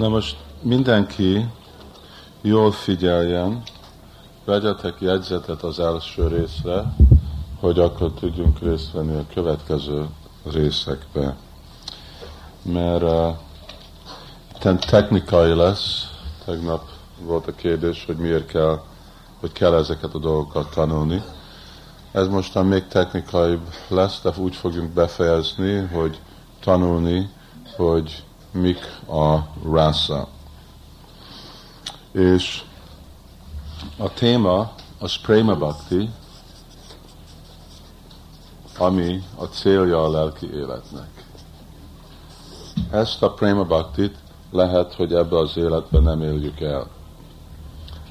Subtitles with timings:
[0.00, 1.46] Na most mindenki
[2.40, 3.62] jól figyeljen,
[4.44, 6.94] vegyetek jegyzetet az első részre,
[7.60, 10.06] hogy akkor tudjunk részt venni a következő
[10.44, 11.36] részekbe.
[12.62, 13.02] Mert
[14.62, 16.10] uh, technikai lesz,
[16.44, 16.88] tegnap
[17.20, 18.80] volt a kérdés, hogy miért kell,
[19.40, 21.22] hogy kell ezeket a dolgokat tanulni.
[22.12, 23.58] Ez mostan még technikai
[23.88, 26.20] lesz, de úgy fogjuk befejezni, hogy
[26.60, 27.30] tanulni,
[27.76, 28.24] hogy
[28.56, 29.38] mik a
[29.70, 30.28] rasa.
[32.12, 32.62] És
[33.98, 36.10] a téma a Prema Bhakti,
[38.78, 41.24] ami a célja a lelki életnek.
[42.90, 44.16] Ezt a Prema Bhaktit
[44.50, 46.88] lehet, hogy ebbe az életben nem éljük el.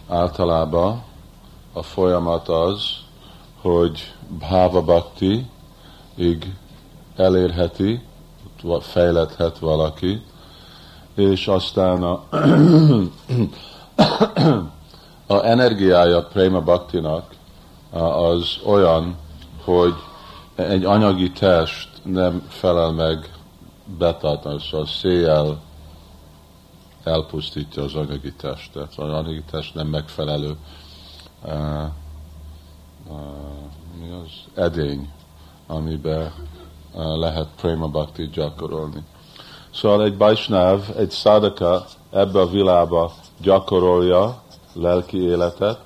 [0.07, 1.03] Általában
[1.73, 2.81] a folyamat az,
[3.61, 5.49] hogy Bhava Bhakti
[6.15, 6.55] ig
[7.15, 8.01] elérheti,
[8.79, 10.21] fejlethet valaki,
[11.15, 12.23] és aztán a,
[15.27, 17.33] a energiája Prema Bhaktinak
[17.91, 19.15] az olyan,
[19.63, 19.93] hogy
[20.55, 23.29] egy anyagi test nem felel meg
[23.97, 25.61] betartani, szóval széjjel
[27.03, 28.93] elpusztítja az anyagi testet.
[28.95, 30.57] Az anyagi test nem megfelelő
[31.43, 31.83] uh,
[33.07, 33.17] uh,
[33.99, 35.09] mi az edény,
[35.67, 36.33] amiben
[36.93, 39.03] uh, lehet Prema Bhakti gyakorolni.
[39.75, 44.41] Szóval egy bajsnáv, egy szádaka ebbe a világba gyakorolja
[44.73, 45.79] lelki életet,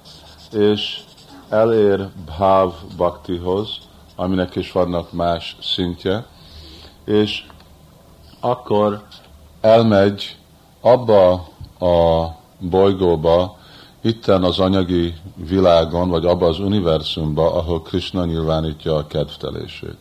[0.52, 1.00] és
[1.50, 3.78] elér bhav bhaktihoz,
[4.16, 6.26] aminek is vannak más szintje,
[7.06, 7.46] és
[8.40, 9.04] akkor
[9.62, 10.38] elmegy
[10.82, 11.32] abba
[11.80, 12.28] a
[12.60, 13.58] bolygóba,
[14.02, 19.98] itten az anyagi világon, vagy abba az univerzumba, ahol Krishna nyilvánítja a kedvtelését.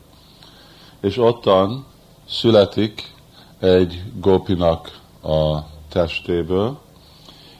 [1.01, 1.87] És ottan
[2.29, 3.17] születik
[3.61, 6.79] egy gópinak a testéből,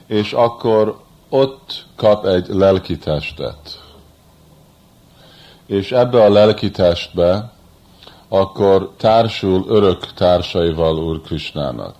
[0.07, 3.83] és akkor ott kap egy lelki testet.
[5.65, 7.51] És ebbe a lelki testbe
[8.27, 11.95] akkor társul örök társaival Úr Krisnának.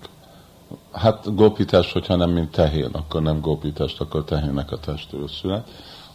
[0.92, 5.68] Hát gópitest, hogyha nem mint tehén, akkor nem gópitest, akkor tehének a testről szület.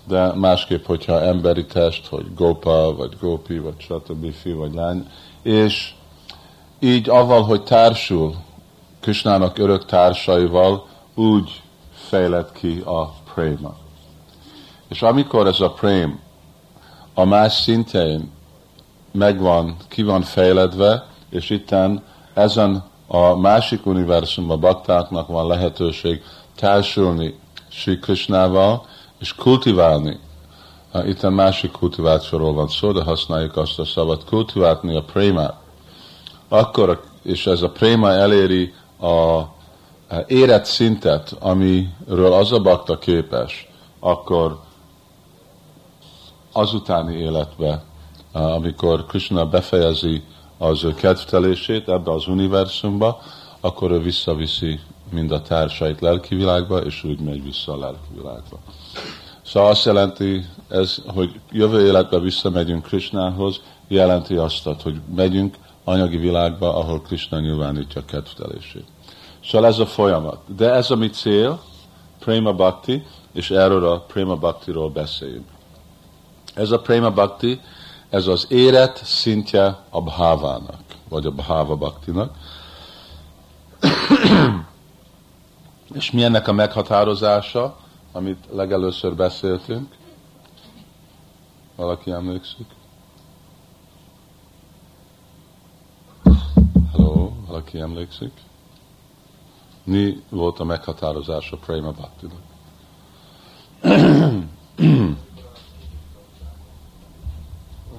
[0.08, 4.32] De másképp, hogyha emberi test, hogy gópa, vagy gópi, vagy stb.
[4.32, 5.10] fi, vagy lány.
[5.42, 5.94] És
[6.84, 8.34] így avval, hogy társul
[9.00, 11.62] Kösnának örök társaival, úgy
[11.92, 13.74] fejlett ki a préma.
[14.88, 16.20] És amikor ez a prém
[17.14, 18.30] a más szintjein
[19.12, 22.02] megvan, ki van fejledve, és itten
[22.34, 26.22] ezen a másik univerzumban baktáknak van lehetőség
[26.56, 28.86] társulni Sri Krishnával,
[29.18, 30.18] és kultiválni.
[31.06, 35.63] Itt a másik kultivációról van szó, de használjuk azt a szavat, kultiválni a prémát
[36.48, 39.42] akkor, és ez a préma eléri a
[40.26, 43.68] érett szintet, amiről az a bakta képes,
[44.00, 44.60] akkor
[46.52, 47.82] azutáni életbe,
[48.32, 50.22] amikor Krishna befejezi
[50.58, 53.20] az ő kedvtelését ebbe az univerzumba,
[53.60, 54.80] akkor ő visszaviszi
[55.10, 56.46] mind a társait lelki
[56.84, 58.58] és úgy megy vissza a lelki világba.
[59.42, 66.76] Szóval azt jelenti, ez, hogy jövő életben visszamegyünk Krishnához, jelenti azt, hogy megyünk anyagi világba,
[66.76, 68.86] ahol Krishna nyilvánítja a kedvtelését.
[69.44, 70.54] Szóval ez a folyamat.
[70.56, 71.60] De ez a mi cél,
[72.18, 75.48] Prema Bhakti, és erről a Prema Bhaktiról beszéljünk.
[76.54, 77.60] Ez a Prema Bhakti,
[78.10, 82.34] ez az éret szintje a bhávának, vagy a bháva bhaktinak.
[85.94, 87.76] és mi ennek a meghatározása,
[88.12, 89.94] amit legelőször beszéltünk?
[91.76, 92.66] Valaki emlékszik?
[97.54, 98.32] Valaki emlékszik?
[99.84, 102.26] Mi volt a meghatározás a Prema bhakti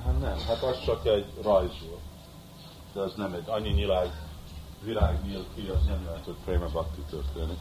[0.03, 2.01] hát nem, hát az csak egy rajz volt.
[2.93, 4.09] De az nem egy annyi nyilág,
[4.83, 5.19] virág
[5.55, 7.59] ki, az nem lehet, hogy Prema Bhakti történik.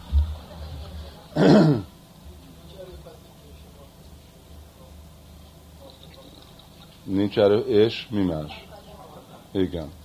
[7.05, 8.67] Nincs erő, és mi más?
[9.53, 10.03] Igen.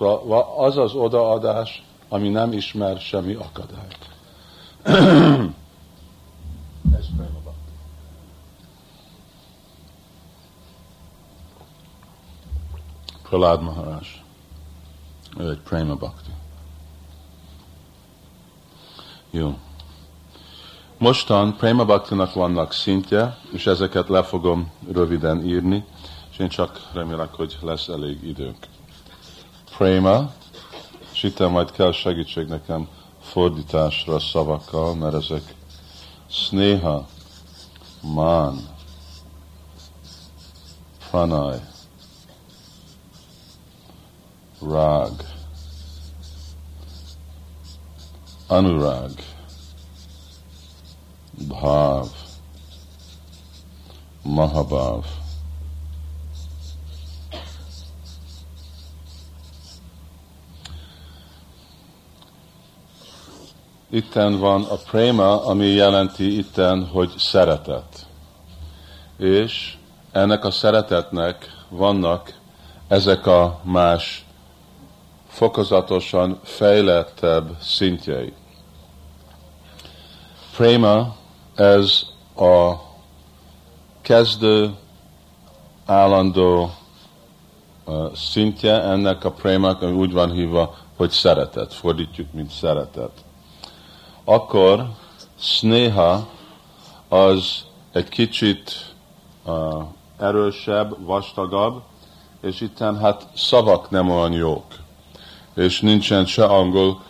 [0.00, 3.98] Szóval az az odaadás, ami nem ismer semmi akadályt.
[6.98, 7.06] Ez.
[13.22, 13.98] Pralád Maharaj.
[15.38, 16.30] Ő egy Prema Bhakti.
[19.30, 19.58] Jó.
[20.98, 25.84] Mostan Prema Bhaktinak vannak szintje, és ezeket le fogom röviden írni,
[26.30, 28.66] és én csak remélek, hogy lesz elég időnk.
[29.80, 30.32] Prema,
[31.12, 32.88] és itt majd kell segítség nekem
[33.20, 35.54] fordításra szavakkal, mert ezek
[36.26, 37.08] sneha,
[38.00, 38.68] man,
[41.10, 41.58] pranay,
[44.60, 45.12] rag,
[48.46, 49.12] anurag,
[51.48, 52.08] bhav,
[54.22, 55.19] mahabhav.
[63.92, 68.06] Itten van a préma, ami jelenti itten, hogy szeretet.
[69.18, 69.76] És
[70.12, 72.34] ennek a szeretetnek vannak
[72.88, 74.24] ezek a más
[75.28, 78.32] fokozatosan fejlettebb szintjei.
[80.56, 81.16] Préma,
[81.54, 82.02] ez
[82.36, 82.74] a
[84.00, 84.74] kezdő,
[85.86, 86.70] állandó
[88.14, 91.74] szintje ennek a prémak, ami úgy van hívva, hogy szeretet.
[91.74, 93.10] Fordítjuk, mint szeretet.
[94.30, 94.86] Akkor
[95.38, 96.26] sneha
[97.08, 98.94] az egy kicsit
[99.44, 99.82] uh,
[100.18, 101.82] erősebb, vastagabb,
[102.40, 104.64] és itten hát szavak nem olyan jók.
[105.54, 107.02] És nincsen se angol,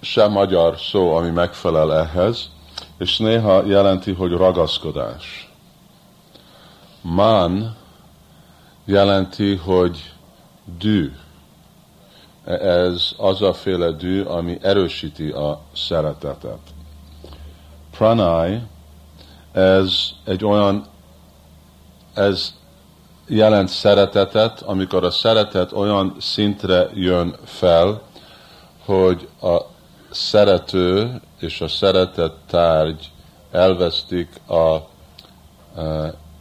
[0.00, 2.50] se magyar szó, ami megfelel ehhez,
[2.98, 5.52] és néha jelenti, hogy ragaszkodás.
[7.00, 7.76] Man
[8.84, 10.12] jelenti, hogy
[10.78, 11.12] dű.
[12.46, 16.58] Ez az a féle dű, ami erősíti a szeretetet.
[17.90, 18.60] Pranay,
[19.52, 20.84] ez egy olyan,
[22.14, 22.54] ez
[23.26, 28.02] jelent szeretetet, amikor a szeretet olyan szintre jön fel,
[28.84, 29.60] hogy a
[30.10, 33.10] szerető és a szeretett tárgy
[33.50, 34.84] elvesztik a, a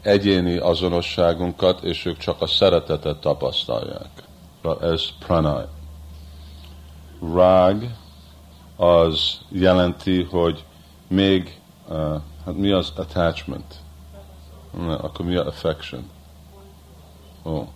[0.02, 4.10] egyéni azonosságunkat, és ők csak a szeretetet tapasztalják.
[4.81, 5.66] Ez pranay.
[7.19, 7.95] Rág
[8.75, 10.65] az jelenti, hogy
[11.07, 13.75] még, uh, hát mi az attachment?
[14.88, 16.09] Akkor mi a affection?
[17.44, 17.67] Ó.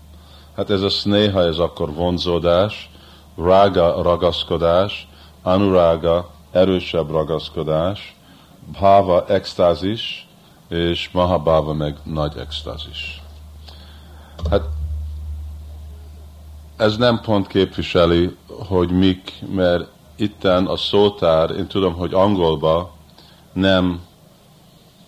[0.55, 2.89] Hát ez a sneha, ez akkor vonzódás,
[3.35, 5.07] rága ragaszkodás,
[5.41, 8.15] anurága erősebb ragaszkodás,
[8.71, 10.27] bhava extázis,
[10.67, 13.21] és mahabhava meg nagy extázis.
[14.49, 14.63] Hát
[16.77, 22.95] ez nem pont képviseli, hogy mik, mert itten a szótár, én tudom, hogy angolba
[23.53, 24.01] nem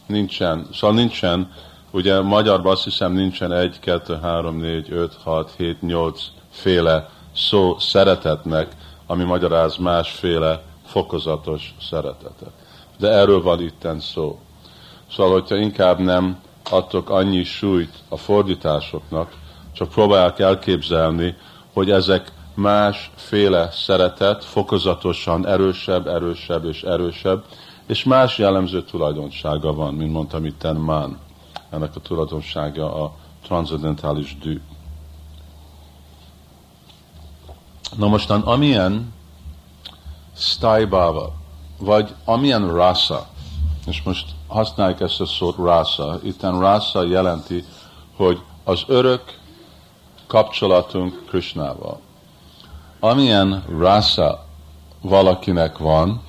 [0.08, 1.50] nincsen, szóval nincsen
[1.92, 7.80] Ugye magyarban azt hiszem nincsen egy, kettő, három, négy, öt, hat, hét, nyolc féle szó
[7.80, 8.76] szeretetnek,
[9.06, 12.52] ami magyaráz másféle fokozatos szeretetet.
[12.98, 14.40] De erről van itten szó.
[15.12, 16.40] Szóval, hogyha inkább nem
[16.70, 19.34] adtok annyi súlyt a fordításoknak,
[19.74, 21.36] csak próbálják elképzelni,
[21.74, 27.44] hogy ezek másféle szeretet, fokozatosan erősebb, erősebb és erősebb,
[27.88, 31.20] és más jellemző tulajdonsága van, mint mondtam itten man
[31.70, 33.14] ennek a tulajdonsága a
[33.44, 34.62] transzendentális dű.
[37.98, 39.14] Na mostan, amilyen
[40.36, 41.34] Stajbava,
[41.80, 43.28] vagy amilyen rasa,
[43.86, 47.66] és most használjuk ezt a szót rasa, itten rasa jelenti,
[48.16, 49.40] hogy az örök
[50.28, 52.00] kapcsolatunk Krishnával.
[53.04, 54.46] Amilyen rasa
[55.02, 56.22] valakinek van,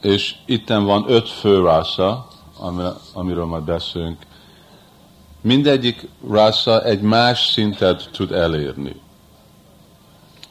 [0.00, 2.28] és itten van öt fő rasa,
[3.12, 4.18] amiről majd beszélünk,
[5.40, 9.00] mindegyik rasa egy más szintet tud elérni.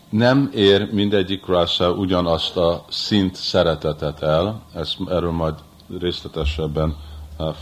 [0.09, 5.55] Nem ér mindegyik rasa ugyanazt a szint szeretetet el, ezt, erről majd
[5.99, 6.95] részletesebben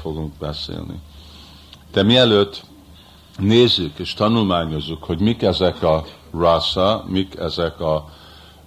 [0.02, 1.00] fogunk beszélni.
[1.92, 2.64] De mielőtt
[3.38, 8.10] nézzük és tanulmányozzuk, hogy mik ezek a rasa, mik ezek a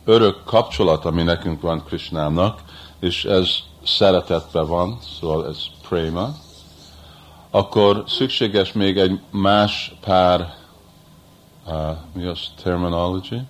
[0.04, 2.62] örök kapcsolat, ami nekünk van Krisnának,
[3.00, 3.49] és ez
[3.85, 5.58] szeretetben van, szóval ez
[5.88, 6.35] préma,
[7.50, 10.54] akkor szükséges még egy más pár,
[11.66, 13.40] uh, mi az terminology?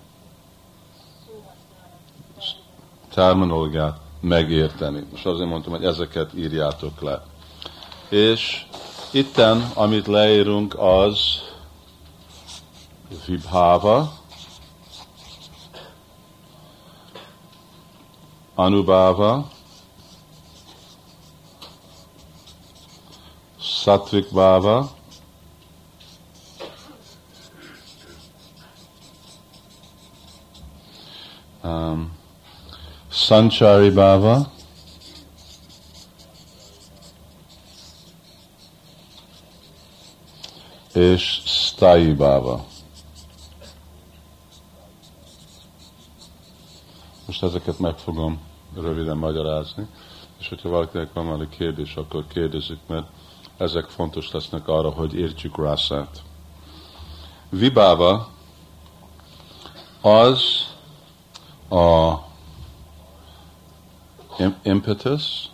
[3.13, 5.03] Terminológiát megérteni.
[5.15, 7.23] És azért mondtam, hogy ezeket írjátok le.
[8.09, 8.65] És
[9.11, 11.41] itten, amit leírunk, az
[13.25, 14.11] vibhava,
[18.55, 19.47] anubhava,
[23.87, 24.89] Satvik Bhava,
[31.63, 32.11] um,
[33.09, 34.51] Sanchari Bhava,
[40.97, 42.65] és Stai Bhava.
[47.25, 48.39] Most ezeket meg fogom
[48.75, 49.87] röviden magyarázni,
[50.39, 53.07] és hogyha valakinek van valami kérdés, akkor kérdezik, mert
[53.57, 56.23] ezek fontos lesznek arra, hogy értsük rászát.
[57.49, 58.29] Vibáva
[60.01, 60.41] az
[61.69, 62.13] a
[64.63, 65.49] impetus,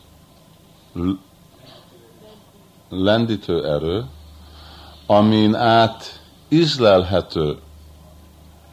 [2.89, 4.05] lendítő erő,
[5.05, 7.59] amin át ízlelhető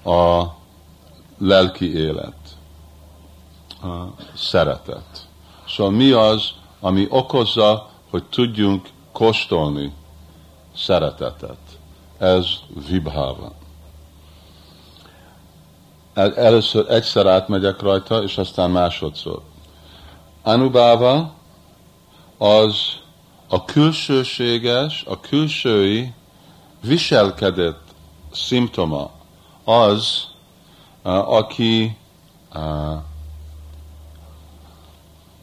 [0.05, 0.45] a
[1.39, 2.37] lelki élet,
[3.83, 5.29] a szeretet.
[5.69, 9.93] Szóval mi az, ami okozza, hogy tudjunk kóstolni
[10.77, 11.59] szeretetet?
[12.19, 12.47] Ez
[12.89, 13.53] vibháva.
[16.15, 19.43] Először egyszer átmegyek rajta, és aztán másodszor.
[20.43, 21.33] Anubáva
[22.39, 22.99] az
[23.49, 26.13] a külsőséges, a külsői
[26.83, 27.81] viselkedett
[28.33, 29.11] szimptoma
[29.65, 30.29] az,
[31.03, 31.97] aki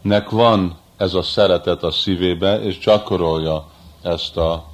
[0.02, 3.66] nek van ez a szeretet a szívébe, és gyakorolja
[4.02, 4.66] ezt a,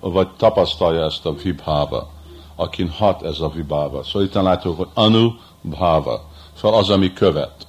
[0.00, 2.10] vagy tapasztalja ezt a vibháva,
[2.56, 4.02] akin hat ez a vibháva.
[4.02, 5.30] Szóval itt látjuk, hogy anu
[5.60, 6.24] bhava,
[6.56, 7.66] szóval az, ami követ.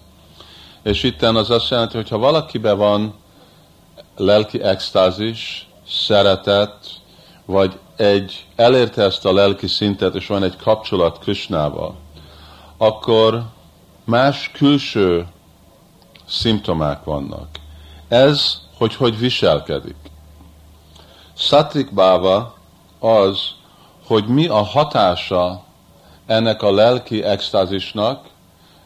[0.83, 3.13] És itt az azt jelenti, hogy ha valakibe van
[4.17, 7.01] lelki extázis, szeretet,
[7.45, 11.95] vagy egy elérte ezt a lelki szintet, és van egy kapcsolat Krisnával,
[12.77, 13.43] akkor
[14.03, 15.27] más külső
[16.25, 17.47] szimptomák vannak.
[18.07, 19.95] Ez, hogy hogy viselkedik.
[21.33, 22.55] Szatrik báva
[22.99, 23.39] az,
[24.05, 25.63] hogy mi a hatása
[26.25, 28.25] ennek a lelki extázisnak,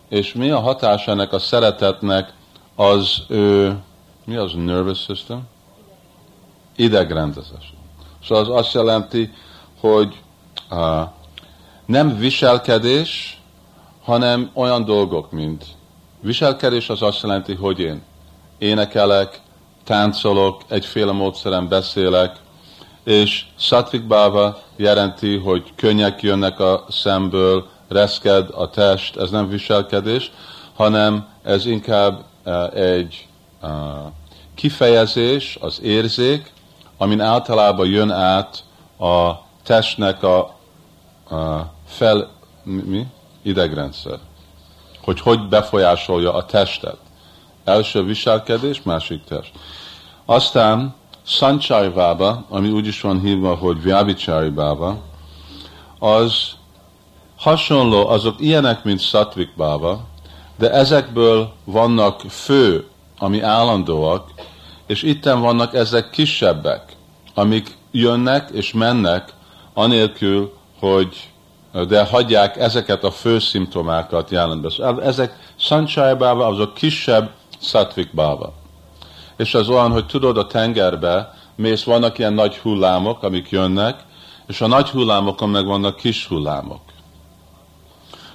[0.10, 2.34] és mi a hatása ennek a szeretetnek
[2.76, 3.78] az ő,
[4.26, 5.48] mi az nervous system?
[6.76, 7.74] Idegrendezés.
[8.28, 9.34] Szóval az azt jelenti,
[9.80, 10.20] hogy
[10.72, 11.02] uh,
[11.86, 13.42] nem viselkedés,
[14.04, 15.66] hanem olyan dolgok, mint
[16.22, 18.02] viselkedés az azt jelenti, hogy én
[18.58, 19.42] énekelek,
[19.84, 22.40] táncolok, egyféle módszeren beszélek,
[23.04, 30.32] és Satvik Báva jelenti, hogy könnyek jönnek a szemből, reszked a test, ez nem viselkedés,
[30.76, 32.26] hanem ez inkább
[32.74, 33.28] egy
[34.56, 36.52] kifejezés, az érzék,
[37.02, 38.64] amin általában jön át
[39.00, 39.32] a
[39.64, 40.38] testnek a,
[41.30, 42.30] a fel,
[42.64, 43.06] mi?
[43.42, 44.20] idegrendszer.
[45.02, 46.98] Hogy hogy befolyásolja a testet.
[47.64, 49.52] Első viselkedés, másik test.
[50.26, 54.98] Aztán Sanchai Baba, ami úgy is van hívva, hogy Vyavichari Baba,
[56.00, 56.52] az
[57.38, 60.02] hasonló, azok ilyenek, mint Satvik Baba,
[60.58, 62.88] de ezekből vannak fő,
[63.18, 64.32] ami állandóak,
[64.90, 66.96] és itten vannak ezek kisebbek,
[67.34, 69.34] amik jönnek és mennek,
[69.74, 71.30] anélkül, hogy
[71.88, 74.70] de hagyják ezeket a fő szimptomákat jelenbe.
[74.70, 77.30] Szóval ezek Sanchai azok kisebb
[77.62, 78.54] Satvik Báva.
[79.38, 84.00] És az olyan, hogy tudod a tengerbe, mész, vannak ilyen nagy hullámok, amik jönnek,
[84.48, 86.82] és a nagy hullámokon meg vannak kis hullámok.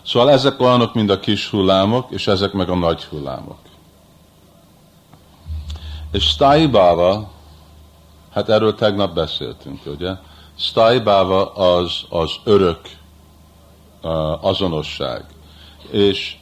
[0.07, 3.64] Szóval ezek olyanok, mint a kis hullámok, és ezek meg a nagy hullámok.
[6.15, 7.31] És Staibáva,
[8.33, 10.13] hát erről tegnap beszéltünk, ugye?
[10.59, 12.81] Staibáva az az örök
[14.41, 15.25] azonosság.
[15.91, 16.37] És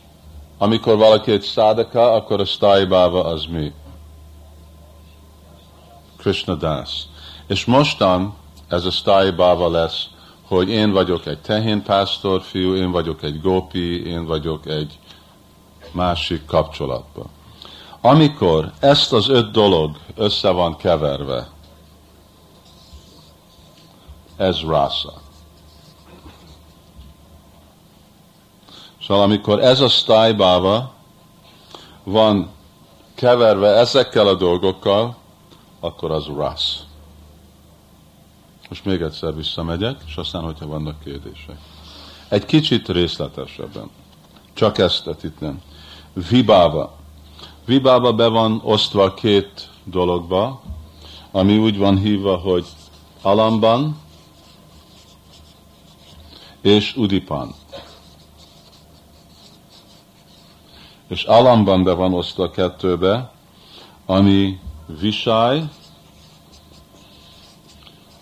[0.58, 3.72] amikor valaki egy szádaka, akkor a Staibáva az mi?
[6.16, 6.90] Krishna Das.
[7.46, 8.34] És mostan
[8.68, 10.06] ez a Staibáva lesz,
[10.42, 14.98] hogy én vagyok egy tehénpásztor fiú, én vagyok egy gópi, én vagyok egy
[15.92, 17.40] másik kapcsolatban.
[18.04, 21.48] Amikor ezt az öt dolog össze van keverve,
[24.36, 25.12] ez rasa.
[29.06, 30.94] Szóval amikor ez a stájbáva
[32.04, 32.50] van
[33.14, 35.16] keverve ezekkel a dolgokkal,
[35.80, 36.84] akkor az rasz.
[38.68, 41.56] Most még egyszer visszamegyek, és aztán, hogyha vannak kérdések.
[42.28, 43.90] Egy kicsit részletesebben.
[44.52, 45.62] Csak ezt itt nem.
[46.12, 47.00] Vibáva.
[47.72, 50.62] Vibába be van osztva két dologba,
[51.30, 52.66] ami úgy van hívva, hogy
[53.22, 54.00] alamban
[56.60, 57.54] és udipan.
[61.08, 63.32] És alamban be van osztva kettőbe,
[64.06, 64.60] ami
[65.00, 65.62] visaj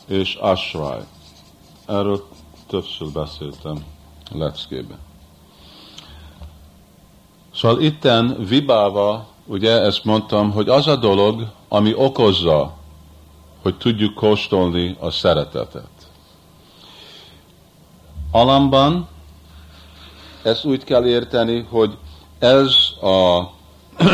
[0.06, 1.00] és asraj.
[1.86, 2.28] Erről
[2.66, 3.84] többször beszéltem
[4.32, 4.98] leckébe.
[7.54, 12.72] Szóval itten vibáva ugye ezt mondtam, hogy az a dolog, ami okozza,
[13.62, 15.90] hogy tudjuk kóstolni a szeretetet.
[18.30, 19.08] Alamban
[20.42, 21.98] ezt úgy kell érteni, hogy
[22.38, 23.50] ez a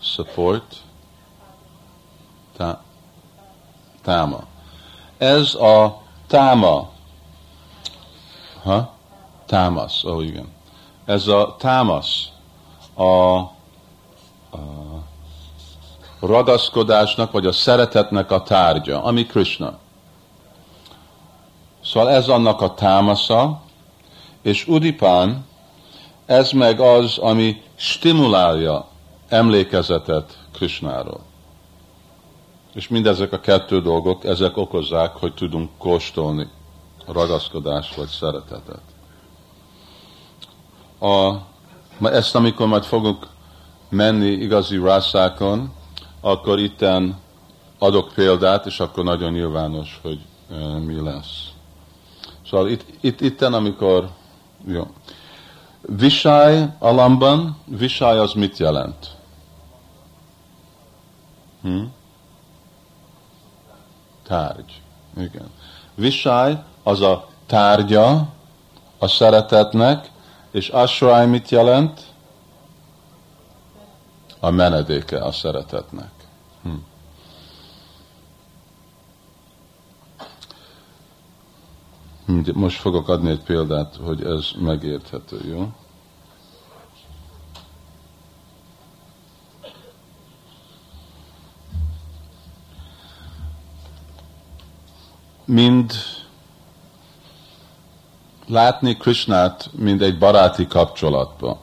[0.00, 0.76] support,
[2.56, 2.82] tá,
[4.02, 4.44] táma.
[5.18, 6.90] Ez a táma.
[8.62, 8.94] Ha?
[9.46, 10.48] Támasz, ó oh, igen.
[11.04, 12.31] Ez a támasz
[12.94, 13.50] a, a
[16.20, 19.78] ragaszkodásnak, vagy a szeretetnek a tárgya, ami Krishna.
[21.84, 23.62] Szóval ez annak a támasza,
[24.42, 25.46] és Udipán,
[26.26, 28.86] ez meg az, ami stimulálja
[29.28, 31.20] emlékezetet Krishnáról.
[32.74, 36.48] És mindezek a kettő dolgok, ezek okozzák, hogy tudunk kóstolni
[37.06, 38.82] ragaszkodást vagy szeretetet.
[40.98, 41.34] A,
[42.00, 43.26] ezt amikor majd fogunk
[43.88, 45.72] menni igazi rászákon,
[46.20, 47.18] akkor itten
[47.78, 50.20] adok példát, és akkor nagyon nyilvános, hogy
[50.86, 51.50] mi lesz.
[52.46, 54.10] Szóval itt, itt, itten, amikor
[54.66, 54.86] jó.
[55.80, 59.16] Visaj alamban, visaj az mit jelent?
[61.62, 61.82] Hm?
[64.26, 64.80] Tárgy.
[65.16, 65.50] Igen.
[65.94, 68.28] Visaj az a tárgya
[68.98, 70.10] a szeretetnek,
[70.52, 72.00] és asrai mit jelent?
[74.40, 76.10] A menedéke a szeretetnek.
[76.62, 76.70] Hm.
[82.54, 85.72] Most fogok adni egy példát, hogy ez megérthető, jó?
[95.52, 95.92] mind
[98.52, 101.58] látni Krishnát, mint egy baráti kapcsolatban,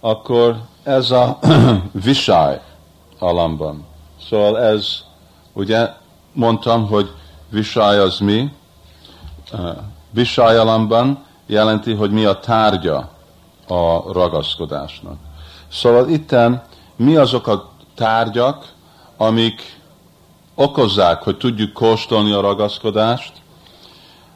[0.00, 1.38] akkor ez a
[2.04, 2.60] visaj
[3.18, 3.86] alamban.
[4.28, 4.98] Szóval ez,
[5.52, 5.88] ugye
[6.32, 7.10] mondtam, hogy
[7.48, 8.52] visaj az mi?
[10.10, 13.10] Visaj alamban jelenti, hogy mi a tárgya
[13.68, 15.16] a ragaszkodásnak.
[15.68, 16.62] Szóval itten
[16.96, 18.72] mi azok a tárgyak,
[19.16, 19.80] amik
[20.54, 23.32] okozzák, hogy tudjuk kóstolni a ragaszkodást.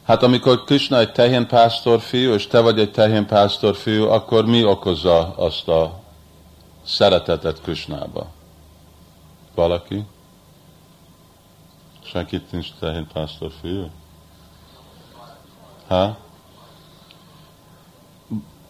[0.05, 4.47] Hát amikor Krishna egy tehén pásztor fiú, és te vagy egy tehén pásztor fiú, akkor
[4.47, 6.01] mi okozza azt a
[6.87, 8.27] szeretetet Krishnába?
[9.55, 10.05] Valaki?
[12.05, 13.91] Senkit nincs tehén pásztor fiú?
[15.89, 16.17] Ha?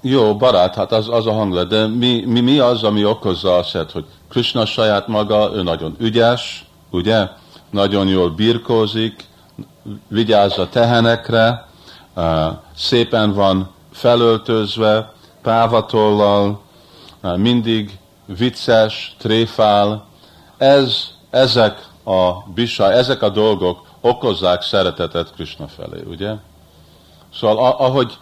[0.00, 3.90] Jó, barát, hát az, az a hanglet, de mi, mi, mi az, ami okozza azt,
[3.92, 7.28] hogy Krishna saját maga, ő nagyon ügyes, ugye?
[7.70, 9.28] nagyon jól birkózik,
[10.08, 11.66] vigyáz a tehenekre,
[12.76, 16.60] szépen van felöltözve, pávatollal,
[17.36, 20.06] mindig vicces, tréfál.
[20.56, 26.32] Ez, ezek a bisa, ezek a dolgok okozzák szeretetet Krishna felé, ugye?
[27.34, 28.18] Szóval ahogy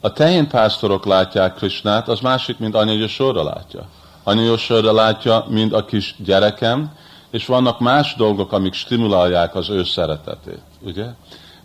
[0.00, 3.80] a tehénpásztorok látják Krishnát, az másik, mint Anya sorra látja.
[4.22, 6.92] Anya sorra látja, mint a kis gyerekem,
[7.30, 11.06] és vannak más dolgok, amik stimulálják az ő szeretetét, ugye?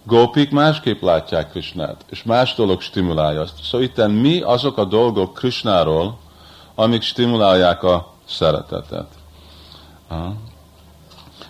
[0.03, 3.63] Gópik másképp látják Krishnát, és más dolog stimulálja azt.
[3.63, 6.17] Szóval itt mi azok a dolgok Krishnáról,
[6.75, 9.07] amik stimulálják a szeretetet.
[10.07, 10.33] Aha.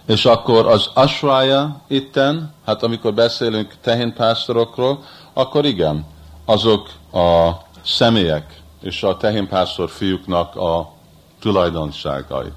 [0.06, 5.04] És akkor az asrája itten, hát amikor beszélünk tehénpásztorokról,
[5.34, 6.06] akkor igen,
[6.46, 7.52] azok a
[7.84, 10.94] személyek és a tehénpásztor fiúknak a
[11.40, 12.52] tulajdonságai.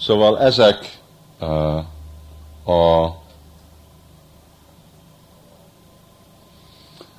[0.00, 1.00] Szóval ezek
[1.40, 1.76] uh,
[2.76, 3.16] a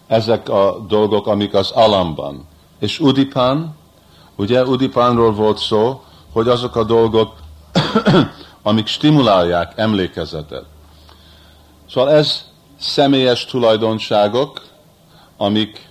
[0.08, 2.48] ezek a dolgok, amik az alamban.
[2.80, 3.76] És Udipan,
[4.36, 7.34] ugye Udipanról volt szó, hogy azok a dolgok,
[8.64, 10.66] amik stimulálják emlékezetet.
[11.90, 12.46] Szóval ez
[12.80, 14.62] személyes tulajdonságok,
[15.38, 15.90] amik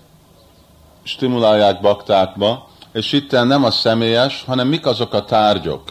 [1.03, 5.83] stimulálják baktákba, és itt nem a személyes, hanem mik azok a tárgyok,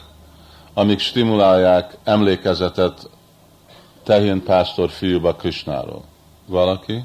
[0.74, 3.10] amik stimulálják emlékezetet
[4.04, 6.04] tehén pásztor fiúba Krisnáról.
[6.46, 7.04] Valaki?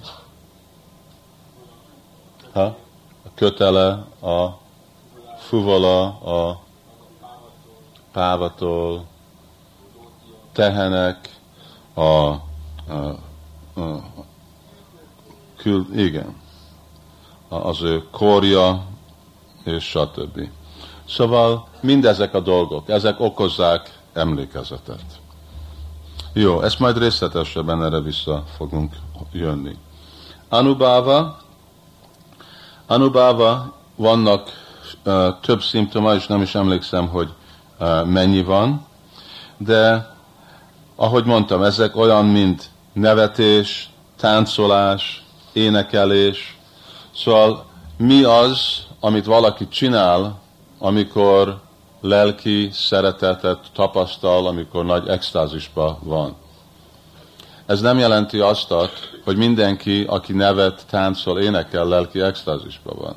[2.59, 2.77] Ha?
[3.25, 3.89] A kötele,
[4.21, 4.59] a
[5.39, 6.61] fuvola, a
[8.13, 9.05] pávatól,
[10.53, 11.37] tehenek,
[11.95, 12.39] a, a,
[13.75, 14.25] a, a
[15.57, 16.37] kül, igen,
[17.49, 18.87] az ő korja,
[19.65, 20.49] és stb.
[21.09, 25.21] Szóval mindezek a dolgok, ezek okozzák emlékezetet.
[26.33, 28.97] Jó, ezt majd részletesebben erre vissza fogunk
[29.33, 29.77] jönni.
[30.49, 31.47] Anubáva,
[32.91, 34.49] Anubáva vannak
[35.05, 37.29] uh, több szimptoma, és nem is emlékszem, hogy
[37.81, 38.87] uh, mennyi van,
[39.57, 40.13] de
[40.97, 46.59] ahogy mondtam, ezek olyan, mint nevetés, táncolás, énekelés,
[47.15, 47.65] szóval
[47.97, 50.41] mi az, amit valaki csinál,
[50.79, 51.61] amikor
[52.01, 56.37] lelki szeretetet tapasztal, amikor nagy extázisban van.
[57.69, 58.75] Ez nem jelenti azt,
[59.25, 63.17] hogy mindenki, aki nevet, táncol, énekel, lelki extázisban van.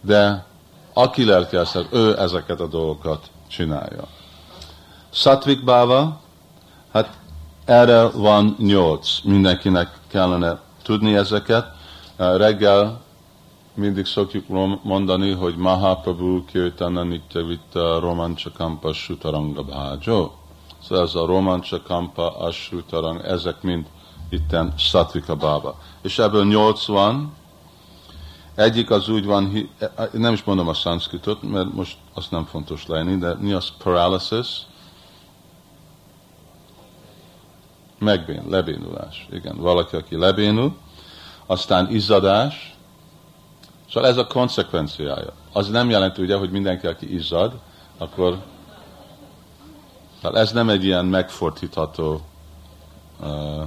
[0.00, 0.44] De
[0.92, 1.56] aki lelki
[1.90, 4.06] ő ezeket a dolgokat csinálja.
[5.10, 6.20] Satvik Báva,
[6.92, 7.18] hát
[7.64, 9.20] erre van nyolc.
[9.24, 11.66] Mindenkinek kellene tudni ezeket.
[12.16, 13.00] Reggel
[13.74, 14.44] mindig szokjuk
[14.82, 20.39] mondani, hogy Mahaprabhu Kirtana Nitya Vitta Romanchakampa Sutaranga Bhájo.
[20.90, 23.86] Szóval ez a Romanchakampa, Asutarang, ezek mind
[24.28, 25.78] itten Satvika Baba.
[26.02, 27.32] És ebből nyolc van,
[28.54, 29.70] egyik az úgy van,
[30.12, 34.48] nem is mondom a szanszkritot, mert most azt nem fontos lenni, de mi az paralysis?
[37.98, 39.28] Megbén, lebénulás.
[39.32, 40.76] Igen, valaki, aki lebénul,
[41.46, 42.74] aztán izzadás,
[43.92, 45.32] Szóval ez a konsekvenciája.
[45.52, 47.52] Az nem jelenti ugye, hogy mindenki, aki izzad,
[47.98, 48.42] akkor
[50.20, 52.20] tehát ez nem egy ilyen megfordítható
[53.20, 53.62] uh,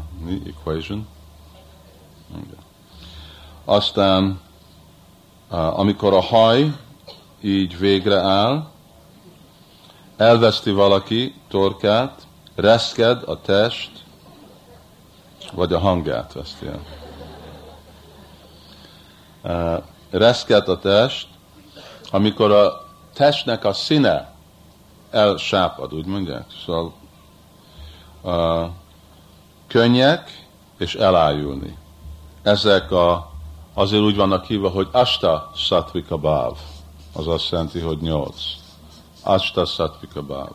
[0.47, 1.07] equation.
[3.65, 4.39] Aztán,
[5.51, 6.73] uh, amikor a haj
[7.41, 8.67] így végre áll,
[10.17, 13.91] elveszti valaki torkát, reszked a test,
[15.53, 16.81] vagy a hangját veszti el.
[19.43, 21.27] Uh, reszket a test,
[22.11, 24.32] amikor a testnek a színe
[25.13, 26.45] elsápad, úgy mondják.
[26.65, 26.93] Szóval
[28.21, 28.69] uh,
[29.67, 30.47] könnyek
[30.77, 31.77] és elájulni.
[32.41, 33.31] Ezek a,
[33.73, 36.57] azért úgy vannak hívva, hogy Asta Satvika Báv.
[37.13, 38.41] Az azt jelenti, hogy nyolc.
[39.23, 40.53] Asta Satvika Báv.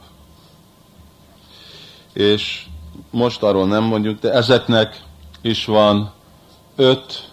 [2.12, 2.66] És
[3.11, 5.05] most arról nem mondjuk, de ezeknek
[5.40, 6.12] is van
[6.77, 7.31] öt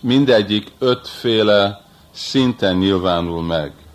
[0.00, 3.85] mindegyik ötféle szinten nyilvánul meg,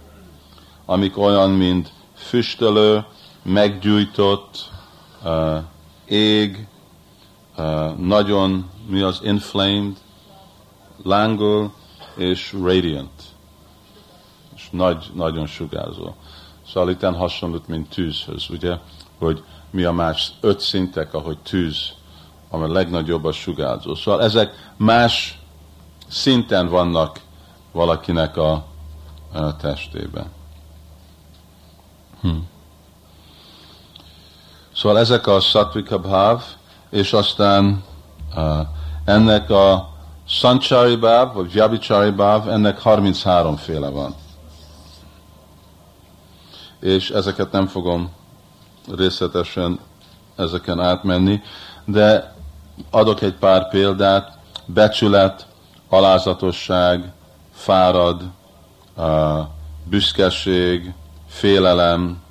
[0.92, 3.06] amik olyan, mint füstölő,
[3.44, 4.70] meggyújtott,
[5.24, 5.58] uh,
[6.06, 6.68] ég,
[7.58, 9.98] uh, nagyon, mi az inflamed,
[11.04, 11.74] lángol
[12.16, 13.22] és radiant,
[14.56, 16.16] és nagy, nagyon sugárzó.
[16.68, 18.78] Szóval itt hasonlít, mint tűzhöz, ugye,
[19.20, 21.94] hogy mi a más öt szintek, ahogy tűz,
[22.50, 23.96] ami a legnagyobb a sugárzó.
[23.96, 25.40] Szóval ezek más
[26.08, 27.20] szinten vannak
[27.72, 28.66] valakinek a,
[29.34, 30.40] a testében.
[32.22, 32.38] Hm.
[34.76, 36.42] Szóval ezek a Satvika Bhav,
[36.90, 37.84] és aztán
[38.36, 38.60] uh,
[39.06, 39.90] ennek a
[40.28, 44.16] Sanchari Bhav, vagy Vyabichari Bhav, ennek 33 féle van.
[46.80, 48.12] És ezeket nem fogom
[48.96, 49.80] részletesen
[50.36, 51.42] ezeken átmenni,
[51.86, 52.36] de
[52.90, 55.48] adok egy pár példát, becsület,
[55.90, 57.12] alázatosság,
[57.54, 58.24] fárad,
[59.84, 60.94] büszkeség,
[61.32, 62.22] félelem,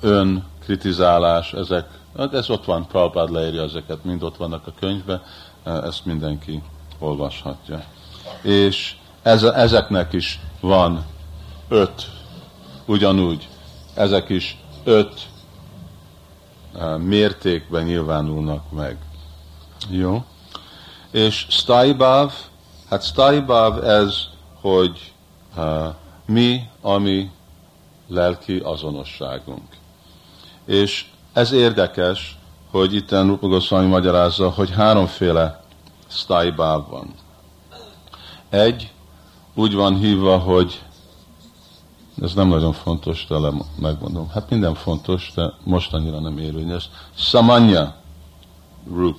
[0.00, 5.22] ön, kritizálás, ezek, hát ez ott van, Prabhupád leírja ezeket, mind ott vannak a könyvben,
[5.64, 6.62] ezt mindenki
[6.98, 7.84] olvashatja.
[8.42, 11.04] És ez, ezeknek is van
[11.68, 12.10] öt,
[12.86, 13.48] ugyanúgy,
[13.94, 15.28] ezek is öt
[16.98, 18.98] mértékben nyilvánulnak meg.
[19.90, 20.24] Jó?
[21.10, 22.32] És Staibáv,
[22.90, 24.16] hát Staibáv ez,
[24.60, 25.12] hogy
[25.56, 25.94] uh,
[26.26, 27.30] mi, ami
[28.08, 29.68] lelki azonosságunk.
[30.64, 32.38] És ez érdekes,
[32.70, 35.62] hogy itt Rupa Goswami magyarázza, hogy háromféle
[36.06, 37.14] Staibáv van.
[38.48, 38.92] Egy,
[39.54, 40.82] úgy van hívva, hogy
[42.22, 44.28] ez nem nagyon fontos, de megmondom.
[44.28, 46.90] Hát minden fontos, de most annyira nem érvényes.
[47.14, 47.94] Samanya
[48.88, 49.18] Rup.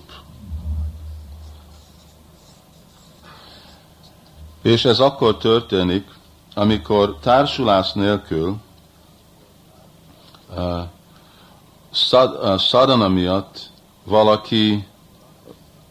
[4.61, 6.07] És ez akkor történik,
[6.53, 8.57] amikor társulás nélkül
[11.91, 13.59] szad, szadana miatt
[14.03, 14.87] valaki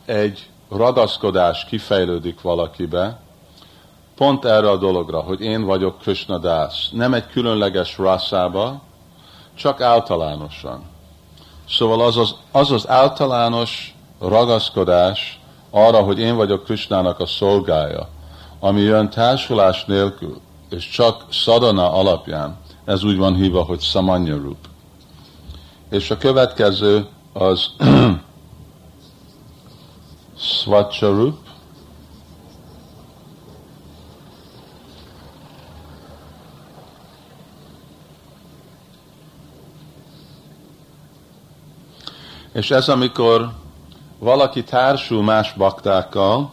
[0.04, 3.20] egy ragaszkodás kifejlődik valakibe,
[4.16, 6.88] pont erre a dologra, hogy én vagyok Krishna Das.
[6.90, 8.80] Nem egy különleges rasszába,
[9.54, 10.82] csak általánosan.
[11.68, 15.40] Szóval az az, az az általános ragaszkodás
[15.70, 18.08] arra, hogy én vagyok Krishnának a szolgája,
[18.60, 20.40] ami jön társulás nélkül,
[20.70, 24.68] és csak szadana alapján, ez úgy van hívva, hogy samanya rup.
[25.90, 27.70] És a következő az
[31.00, 31.38] rup,
[42.52, 43.52] És ez amikor
[44.18, 46.52] valaki társul más baktákkal,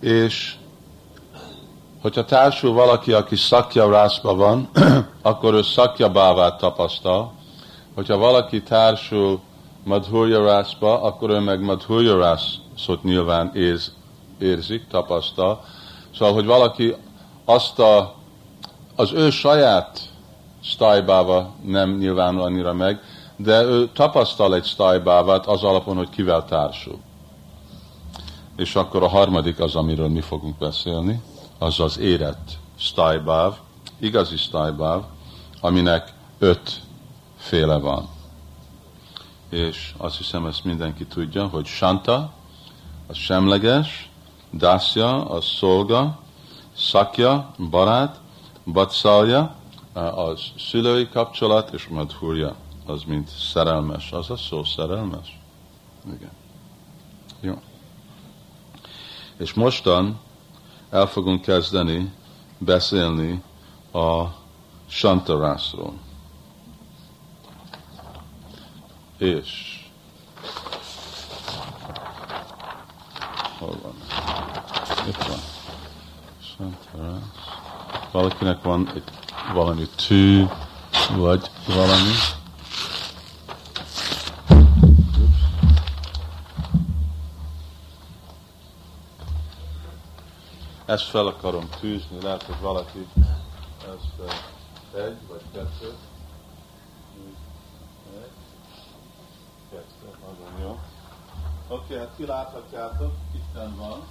[0.00, 0.57] És
[2.02, 4.68] hogyha társul valaki, aki szakja rászba van,
[5.22, 7.32] akkor ő szakja bávát tapasztal.
[7.94, 9.40] Hogyha valaki társul
[9.84, 13.94] madhurja rászba, akkor ő meg madhurja rászot nyilván érz,
[14.38, 15.64] érzik, tapasztal.
[16.14, 16.94] Szóval, hogy valaki
[17.44, 18.14] azt a,
[18.96, 20.00] az ő saját
[20.64, 23.00] sztajbáva nem nyilvánul annyira meg,
[23.36, 26.98] de ő tapasztal egy sztajbávát az alapon, hogy kivel társul.
[28.56, 31.22] És akkor a harmadik az, amiről mi fogunk beszélni,
[31.58, 33.56] az az érett sztajbáv,
[33.98, 35.04] igazi sztajbáv,
[35.60, 36.80] aminek öt
[37.36, 38.08] féle van.
[39.48, 42.32] És azt hiszem, ezt mindenki tudja, hogy Santa,
[43.06, 44.10] az semleges,
[44.52, 46.18] Dasya, az szolga,
[46.76, 48.20] Szakja, barát,
[48.64, 49.54] Batszalja,
[49.92, 52.54] az szülői kapcsolat, és Madhurja,
[52.86, 54.12] az mint szerelmes.
[54.12, 55.38] Az a szó szerelmes?
[56.06, 56.30] Igen.
[57.40, 57.60] Jó.
[59.36, 60.18] És mostan
[60.90, 62.12] el fogunk kezdeni
[62.58, 63.42] beszélni
[63.92, 64.24] a
[64.88, 65.92] Santarászról.
[69.18, 69.80] És
[73.58, 73.94] hol van?
[75.06, 75.38] Itt van.
[76.56, 77.22] Santarász.
[78.12, 79.10] Valakinek van itt
[79.52, 80.44] valami tű,
[81.16, 82.12] vagy valami.
[90.88, 93.08] Ezt fel akarom tűzni, lehet, hogy valaki
[93.80, 94.34] ezt
[94.94, 95.96] egy vagy kettő.
[98.16, 98.30] Egy,
[99.70, 100.78] kettő, nagyon jó.
[101.68, 104.06] Oké, okay, hát ti láthatjátok, itten van.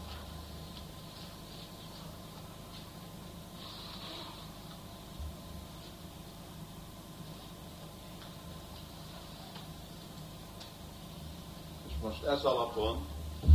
[12.02, 13.06] Most ez alapon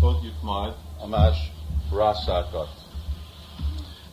[0.00, 1.52] fogjuk majd a más
[1.92, 2.81] rászákat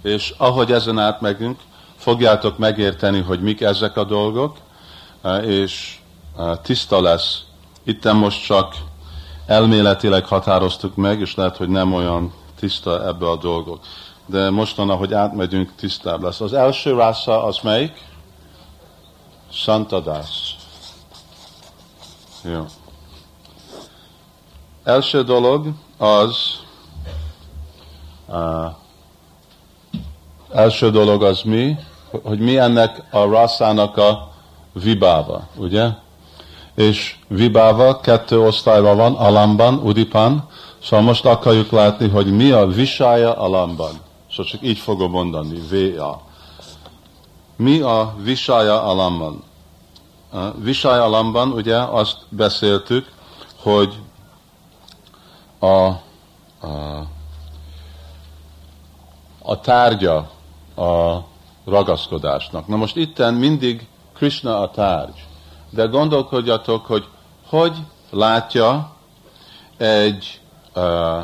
[0.02, 1.60] és ahogy ezen átmegyünk,
[1.96, 4.58] fogjátok megérteni, hogy mik ezek a dolgok,
[5.22, 6.00] eh, és
[6.38, 7.42] eh, tiszta lesz.
[7.84, 8.76] Itten most csak
[9.46, 13.80] elméletileg határoztuk meg, és lehet, hogy nem olyan tiszta ebbe a dolgok.
[14.26, 16.42] De mostan, ahogy átmegyünk, tisztább lesz.
[16.42, 18.08] Az első rásza az melyik?
[19.52, 20.56] Santadász.
[22.44, 22.66] Jó.
[24.84, 26.60] Első dolog az
[28.28, 28.66] uh,
[30.54, 31.78] első dolog az mi,
[32.24, 34.32] hogy mi ennek a rasszának a
[34.74, 35.88] vibáva, ugye?
[36.76, 40.50] És vibáva kettő osztályban van, alamban, udipan,
[40.84, 43.92] szóval most akarjuk látni, hogy mi a visája alamban.
[44.30, 46.22] Szóval csak így fogom mondani, V-A.
[47.56, 49.44] Mi a visája alamban?
[50.32, 53.12] A visája alamban, ugye azt beszéltük,
[53.62, 53.94] hogy
[55.60, 55.98] a, a,
[59.42, 60.30] a tárgya
[60.80, 61.26] a
[61.66, 62.68] ragaszkodásnak.
[62.68, 65.26] Na most itten mindig Krishna a tárgy.
[65.70, 67.06] De gondolkodjatok, hogy
[67.50, 67.78] hogy
[68.10, 68.92] látja
[69.78, 70.42] egy
[70.76, 71.20] uh,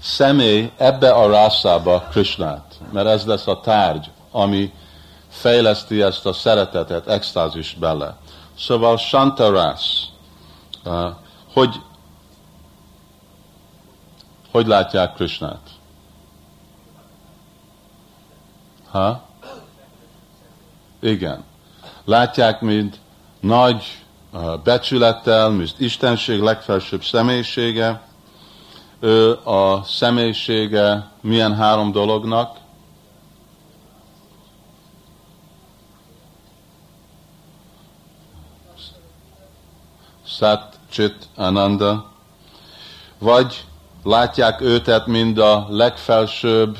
[0.00, 2.78] személy ebbe a rászába Krishnát.
[2.92, 4.72] Mert ez lesz a tárgy, ami
[5.28, 8.16] fejleszti ezt a szeretetet, extázis bele.
[8.58, 10.04] Szóval Shantarász,
[10.84, 11.10] uh,
[11.52, 11.80] hogy,
[14.50, 15.71] hogy látják Krishnát?
[18.92, 19.22] Ha?
[21.00, 21.44] Igen.
[22.04, 23.00] Látják, mint
[23.40, 24.02] nagy
[24.64, 28.02] becsülettel, mint Istenség legfelsőbb személyisége.
[29.00, 32.56] Ő a személyisége milyen három dolognak?
[40.26, 42.10] Sat, Chit, Ananda.
[43.18, 43.64] Vagy
[44.02, 46.78] látják őtet, mind a legfelsőbb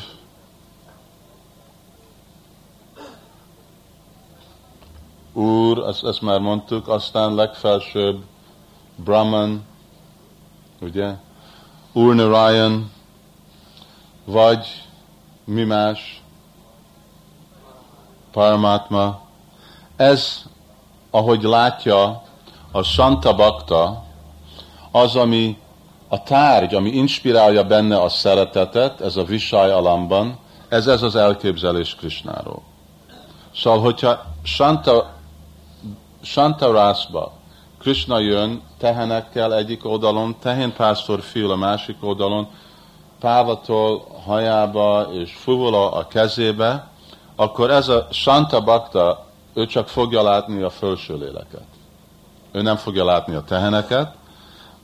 [5.32, 8.22] Úr, ezt, ezt már mondtuk, aztán legfelsőbb
[8.96, 9.64] Brahman,
[10.80, 11.14] ugye,
[11.92, 12.90] Úr Narayan,
[14.24, 14.66] vagy
[15.44, 16.22] mi más,
[18.32, 19.20] Paramatma.
[19.96, 20.42] Ez,
[21.10, 22.22] ahogy látja
[22.70, 24.04] a Santa Bakta,
[24.90, 25.58] az, ami
[26.08, 31.94] a tárgy, ami inspirálja benne a szeretetet, ez a Visay alamban, ez ez az elképzelés
[31.94, 32.62] Krisnáról.
[33.54, 35.20] Szóval, hogyha Santa
[36.22, 37.32] Santarásba
[37.78, 42.48] Krishna jön tehenekkel egyik oldalon, tehénpásztor fiú a másik oldalon,
[43.20, 46.90] pávatól hajába és fuvola a kezébe,
[47.36, 51.64] akkor ez a Santa Bakta, ő csak fogja látni a felső léleket.
[52.52, 54.14] Ő nem fogja látni a teheneket,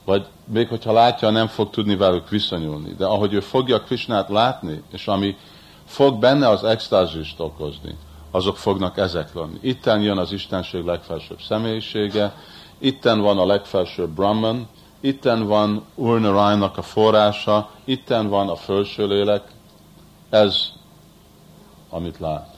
[0.05, 2.94] vagy még hogyha látja, nem fog tudni velük viszonyulni.
[2.94, 5.37] De ahogy ő fogja Krisnát látni, és ami
[5.85, 7.96] fog benne az extázist okozni,
[8.31, 9.59] azok fognak ezek lenni.
[9.61, 12.35] Itten jön az Istenség legfelsőbb személyisége,
[12.79, 14.69] itten van a legfelsőbb Brahman,
[15.01, 19.43] itten van Urnarajnak a forrása, itten van a felső lélek,
[20.31, 20.73] ez,
[21.91, 22.57] amit lát.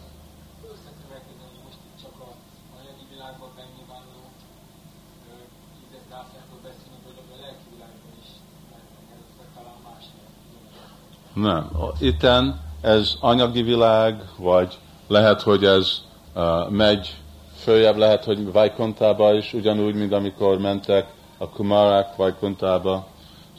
[11.34, 11.70] Nem.
[11.98, 14.78] Itten ez anyagi világ, vagy
[15.10, 16.00] lehet, hogy ez
[16.34, 17.16] uh, megy
[17.56, 23.06] följebb, lehet, hogy Vajkontába is, ugyanúgy, mint amikor mentek a Kumarák Vajkontába.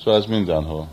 [0.04, 0.88] Szóval ez mindenhol.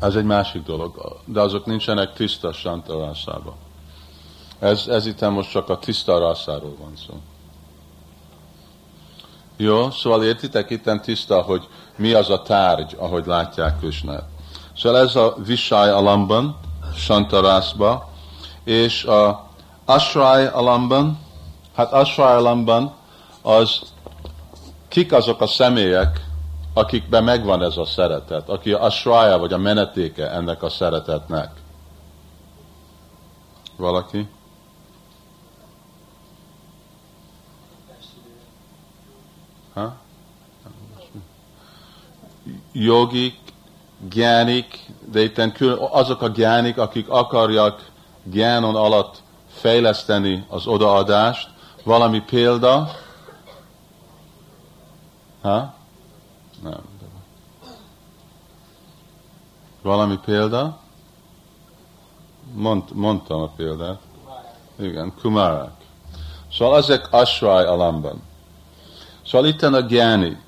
[0.00, 3.56] Ez egy másik dolog, de azok nincsenek tiszta santa rászába.
[4.58, 7.14] Ez, ez itt most csak a tiszta rászáról van szó.
[9.60, 14.24] Jó, szóval értitek itt tiszta, hogy mi az a tárgy, ahogy látják Krishnát.
[14.76, 16.56] Szóval ez a Visay alamban,
[16.94, 18.08] Santarászba,
[18.64, 19.46] és a
[19.84, 21.18] Ashray alamban,
[21.74, 22.94] hát Ashray alamban
[23.42, 23.80] az
[24.88, 26.26] kik azok a személyek,
[26.74, 31.50] akikben megvan ez a szeretet, aki a asraya, vagy a menetéke ennek a szeretetnek.
[33.76, 34.28] Valaki?
[39.74, 39.96] Ha?
[42.72, 43.38] Jogik,
[44.10, 45.38] gyánik, de itt
[45.90, 47.90] azok a gyánik, akik akarják
[48.22, 51.48] gyánon alatt fejleszteni az odaadást,
[51.84, 52.90] valami példa,
[55.42, 55.74] ha?
[56.62, 56.80] Nem.
[59.82, 60.78] Valami példa?
[62.54, 64.00] Mond, mondtam a példát.
[64.78, 65.72] Igen, kumarák.
[66.52, 68.22] Szóval ezek asrai alamban.
[69.26, 70.38] Szóval itt a gyáni,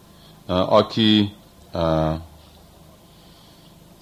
[0.47, 1.37] aki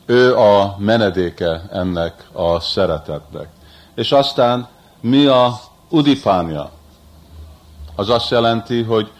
[0.06, 3.48] ő a menedéke ennek a szeretetnek.
[3.94, 4.68] És aztán
[5.00, 5.54] mi a
[5.88, 6.70] udipánya?
[7.96, 9.10] Az azt jelenti, hogy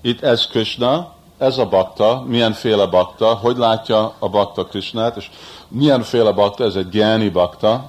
[0.00, 5.30] itt ez Krishna, ez a bakta, milyenféle bakta, hogy látja a bakta Krishnát, és
[5.68, 7.88] milyenféle bakta, ez egy gyáni bakta,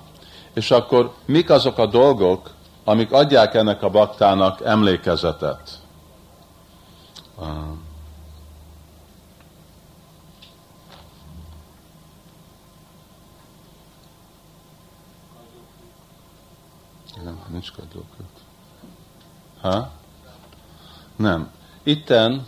[0.54, 2.50] és akkor mik azok a dolgok,
[2.84, 5.80] amik adják ennek a baktának emlékezetet.
[17.26, 18.30] Nem, nincs kadóköt.
[19.62, 19.92] Ha?
[21.16, 21.52] Nem.
[21.84, 22.46] Itten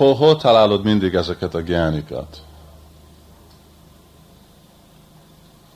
[0.00, 2.42] Hol, hol találod mindig ezeket a gyánikat?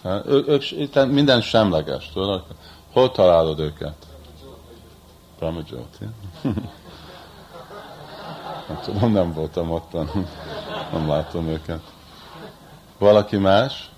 [0.04, 2.44] Ő, ők itt minden semleges, tudod?
[2.92, 4.06] Hol találod őket?
[5.38, 6.04] Brahmajoti.
[8.68, 9.92] nem tudom, nem voltam ott,
[10.92, 11.82] nem látom őket.
[12.98, 13.90] Valaki más?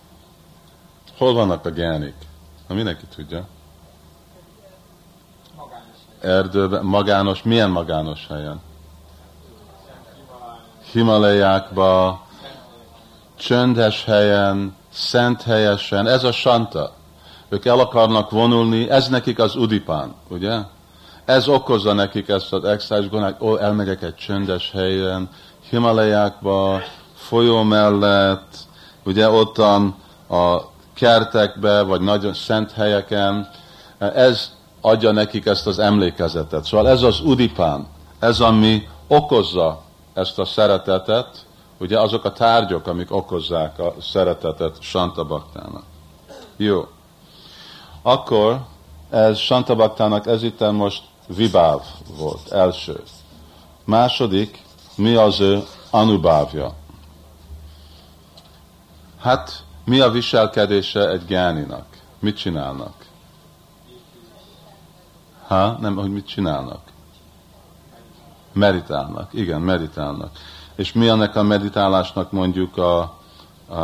[1.16, 2.14] Hol vannak a gyánik?
[2.66, 3.46] Na, mindenki tudja.
[6.20, 8.60] Erdőben, magános, milyen magános helyen?
[10.92, 12.20] Himalajákba,
[13.34, 16.92] csöndes helyen, szent helyesen, ez a santa.
[17.48, 20.58] Ők el akarnak vonulni, ez nekik az udipán, ugye?
[21.24, 25.28] Ez okozza nekik ezt az extázis gondolat, ó, elmegyek egy csöndes helyen,
[25.68, 26.80] Himalajákba,
[27.14, 28.56] folyó mellett,
[29.04, 29.94] ugye ottan
[30.28, 30.60] a
[30.96, 33.50] kertekbe, vagy nagyon szent helyeken,
[33.98, 36.64] ez adja nekik ezt az emlékezetet.
[36.64, 37.86] Szóval ez az udipán,
[38.18, 39.82] ez ami okozza
[40.14, 41.46] ezt a szeretetet,
[41.78, 45.84] ugye azok a tárgyok, amik okozzák a szeretetet Santa Baktának.
[46.56, 46.86] Jó.
[48.02, 48.60] Akkor
[49.10, 51.80] ez Santa Baktának ez itt most vibáv
[52.18, 53.02] volt, első.
[53.84, 54.62] Második,
[54.94, 56.74] mi az ő anubávja?
[59.20, 61.86] Hát, mi a viselkedése egy gáninak?
[62.18, 63.04] Mit csinálnak?
[65.46, 65.78] Ha?
[65.80, 66.80] Nem, hogy mit csinálnak?
[68.52, 70.38] Meditálnak, igen, meditálnak.
[70.74, 73.00] És mi ennek a meditálásnak mondjuk a,
[73.68, 73.82] a,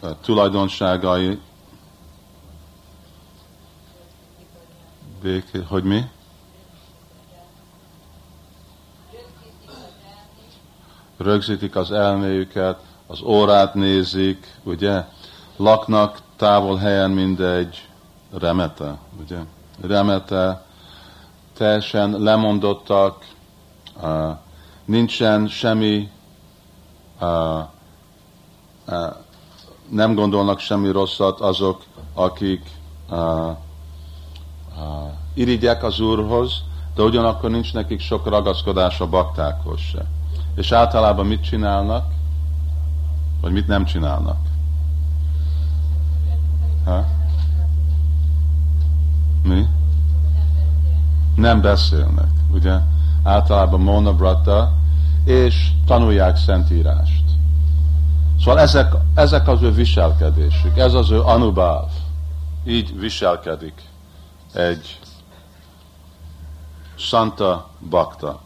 [0.00, 1.40] a tulajdonságai?
[5.22, 6.04] Béké, hogy mi?
[11.16, 15.04] Rögzítik az elméjüket, az órát nézik, ugye?
[15.56, 17.88] Laknak távol helyen mindegy
[18.32, 19.38] remete, ugye?
[19.80, 20.64] Remete,
[21.56, 23.26] teljesen lemondottak,
[24.84, 26.10] nincsen semmi,
[29.88, 31.82] nem gondolnak semmi rosszat azok,
[32.14, 32.70] akik
[33.10, 33.56] uh, uh,
[35.34, 36.62] irigyek az Úrhoz,
[36.94, 40.04] de ugyanakkor nincs nekik sok ragaszkodás a baktákhoz se.
[40.56, 42.04] És általában mit csinálnak?
[43.40, 44.38] Vagy mit nem csinálnak?
[46.84, 47.04] Ha?
[49.42, 49.66] Mi?
[51.34, 52.78] Nem beszélnek, ugye?
[53.22, 54.72] Általában Mona Brata,
[55.24, 57.24] és tanulják Szentírást.
[58.40, 61.88] Szóval ezek, ezek az ő viselkedésük, ez az ő anubáv.
[62.64, 63.82] Így viselkedik
[64.52, 64.98] egy
[66.94, 68.40] Santa Bakta.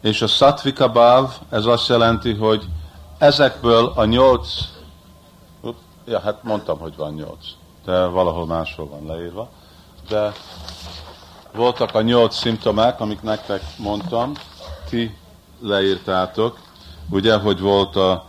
[0.00, 2.68] És a Satvika Báv, ez azt jelenti, hogy
[3.24, 4.48] ezekből a nyolc,
[5.60, 7.46] up, ja, hát mondtam, hogy van nyolc,
[7.84, 9.48] de valahol máshol van leírva,
[10.08, 10.32] de
[11.52, 14.32] voltak a nyolc szimptomák, amik nektek mondtam,
[14.88, 15.16] ti
[15.60, 16.58] leírtátok,
[17.10, 18.24] ugye, hogy volt a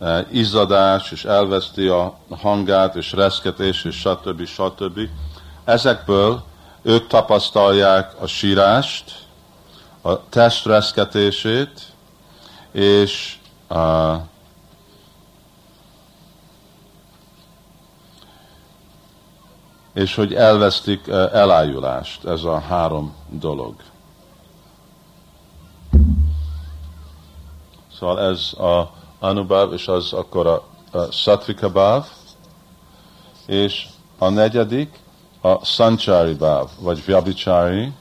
[0.00, 4.46] e, izzadás, és elveszti a hangát, és reszketés, és stb.
[4.46, 5.00] stb.
[5.64, 6.42] Ezekből
[6.82, 9.12] ők tapasztalják a sírást,
[10.02, 11.82] a test reszketését,
[12.72, 13.38] és
[13.68, 14.16] a,
[19.94, 23.74] és hogy elvesztik e, elájulást, ez a három dolog.
[27.98, 30.64] Szóval ez a Anubhav, és az akkor a,
[30.98, 32.06] a Satvika Bhav,
[33.46, 33.86] és
[34.18, 34.98] a negyedik
[35.40, 37.92] a Sanchari Bhav, vagy Vyabichari.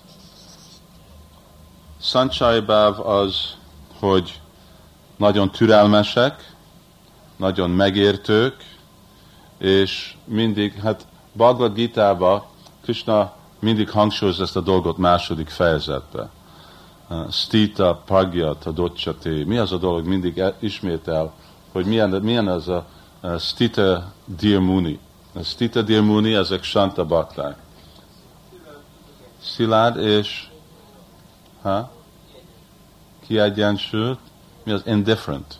[2.02, 3.56] Sanchari Bhav az,
[4.00, 4.42] hogy
[5.18, 6.56] nagyon türelmesek,
[7.38, 8.78] nagyon megértők,
[9.58, 12.50] és mindig, hát Bhagavad Gita-ba
[12.82, 16.30] Krishna mindig hangsúlyozza ezt a dolgot második fejezetbe
[17.32, 19.44] stita pagya tadocsati.
[19.44, 21.34] Mi az a dolog, mindig e- ismétel,
[21.72, 22.86] hogy milyen, milyen az a
[23.38, 25.00] stita dirmuni.
[25.34, 27.58] A stita dirmuni, ezek santa bakták.
[29.42, 30.50] Szilárd és
[31.62, 31.92] ha?
[33.28, 34.20] kiegyensúlyt,
[34.64, 35.58] mi az indifferent?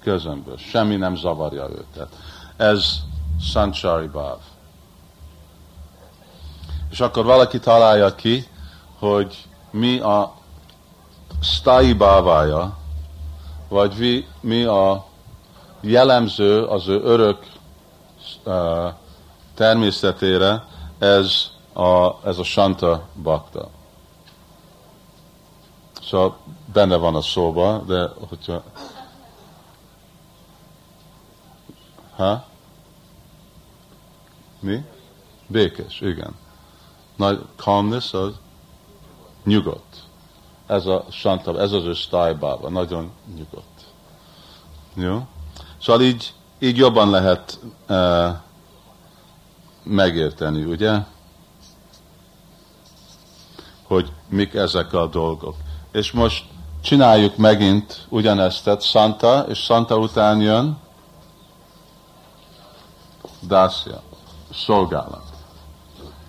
[0.00, 0.62] Közömbös.
[0.62, 1.86] Semmi nem zavarja őt.
[1.94, 2.12] Tehát
[2.56, 3.02] ez
[3.40, 4.38] Sanchari Bhav.
[6.90, 8.48] És akkor valaki találja ki,
[8.98, 10.34] hogy mi a
[11.40, 12.76] sztái bávája,
[13.68, 15.04] vagy mi, mi a
[15.80, 17.46] jellemző az ő örök
[18.44, 18.92] uh,
[19.54, 20.64] természetére,
[20.98, 23.68] ez a, ez a Santa Bakta.
[26.02, 26.36] Szóval
[26.72, 28.62] benne van a szóba, de hogyha...
[32.16, 32.44] Ha?
[34.64, 34.84] Mi?
[35.46, 36.36] Békés, igen.
[37.16, 38.32] Nagy calmness az
[39.44, 39.96] nyugodt.
[40.66, 43.84] Ez a Santa, ez az ő stájbába, nagyon nyugodt.
[44.94, 45.26] Jó?
[45.80, 47.58] Szóval így, így jobban lehet
[47.88, 48.28] uh,
[49.82, 50.98] megérteni, ugye?
[53.82, 55.56] Hogy mik ezek a dolgok.
[55.92, 56.44] És most
[56.82, 60.78] csináljuk megint ugyanezt, tehát Santa, és Santa után jön
[63.46, 64.02] Dacia,
[64.56, 65.22] szolgálat.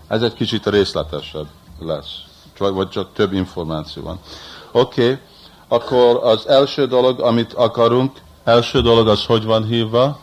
[0.08, 1.48] Ez egy kicsit részletesebb
[1.80, 2.24] lesz
[2.58, 4.20] vagy csak több információ van.
[4.72, 5.18] Oké, okay.
[5.68, 10.20] akkor az első dolog, amit akarunk, első dolog az hogy van hívva?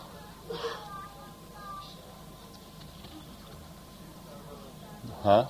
[5.21, 5.49] Ha?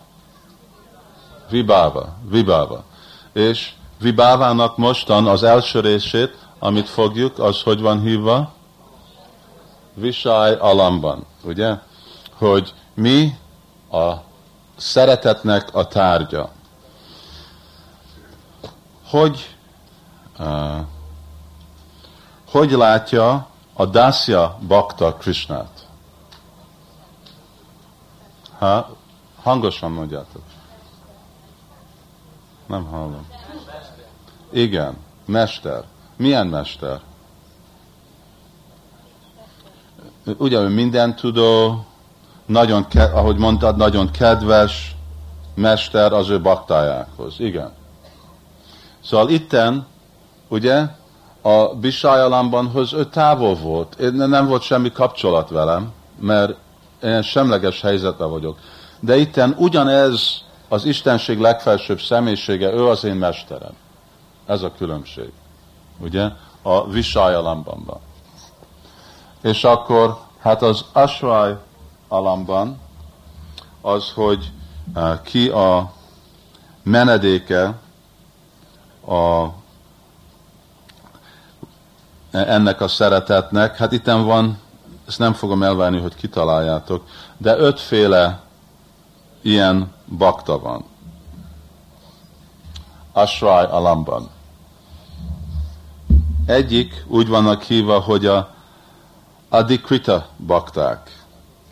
[1.50, 2.84] Vibáva, vibáva.
[3.34, 8.54] És vibávának mostan az első részét, amit fogjuk, az hogy van hívva?
[9.94, 11.78] Visaj alamban, ugye?
[12.44, 13.38] Hogy mi
[13.92, 14.14] a
[14.78, 16.50] szeretetnek a tárgya
[19.10, 19.56] hogy,
[20.40, 20.80] uh,
[22.50, 25.88] hogy látja a Dasya Bakta Krishnát?
[28.58, 28.96] Ha,
[29.42, 30.42] hangosan mondjátok.
[32.66, 33.28] Nem hallom.
[34.50, 35.84] Igen, mester.
[36.16, 37.02] Milyen mester?
[40.38, 41.86] Ugye ő minden tudó,
[42.46, 44.96] nagyon, ahogy mondtad, nagyon kedves
[45.56, 47.36] mester az ő baktájához.
[47.38, 47.72] Igen.
[49.04, 49.86] Szóval itten,
[50.48, 50.86] ugye,
[51.42, 54.00] a Bisájalambanhoz ő távol volt.
[54.00, 56.56] Én nem volt semmi kapcsolat velem, mert
[57.04, 58.58] én semleges helyzetben vagyok.
[59.00, 63.74] De itten ugyanez az Istenség legfelsőbb személyisége, ő az én mesterem.
[64.46, 65.32] Ez a különbség.
[66.00, 66.30] Ugye?
[66.62, 68.00] A Visájalambanban.
[69.42, 71.54] És akkor, hát az Asvai
[72.08, 72.80] alamban
[73.82, 74.52] az, hogy
[74.96, 75.94] uh, ki a
[76.84, 77.80] menedéke
[79.08, 79.48] a,
[82.32, 83.78] ennek a szeretetnek.
[83.78, 84.60] Hát itt van
[85.08, 88.42] ezt nem fogom elvárni, hogy kitaláljátok, de ötféle
[89.42, 90.86] ilyen bakta van.
[93.12, 94.30] Asrai Alamban.
[96.46, 98.54] Egyik úgy vannak hívva, hogy a
[99.50, 101.23] Adikrita bakták.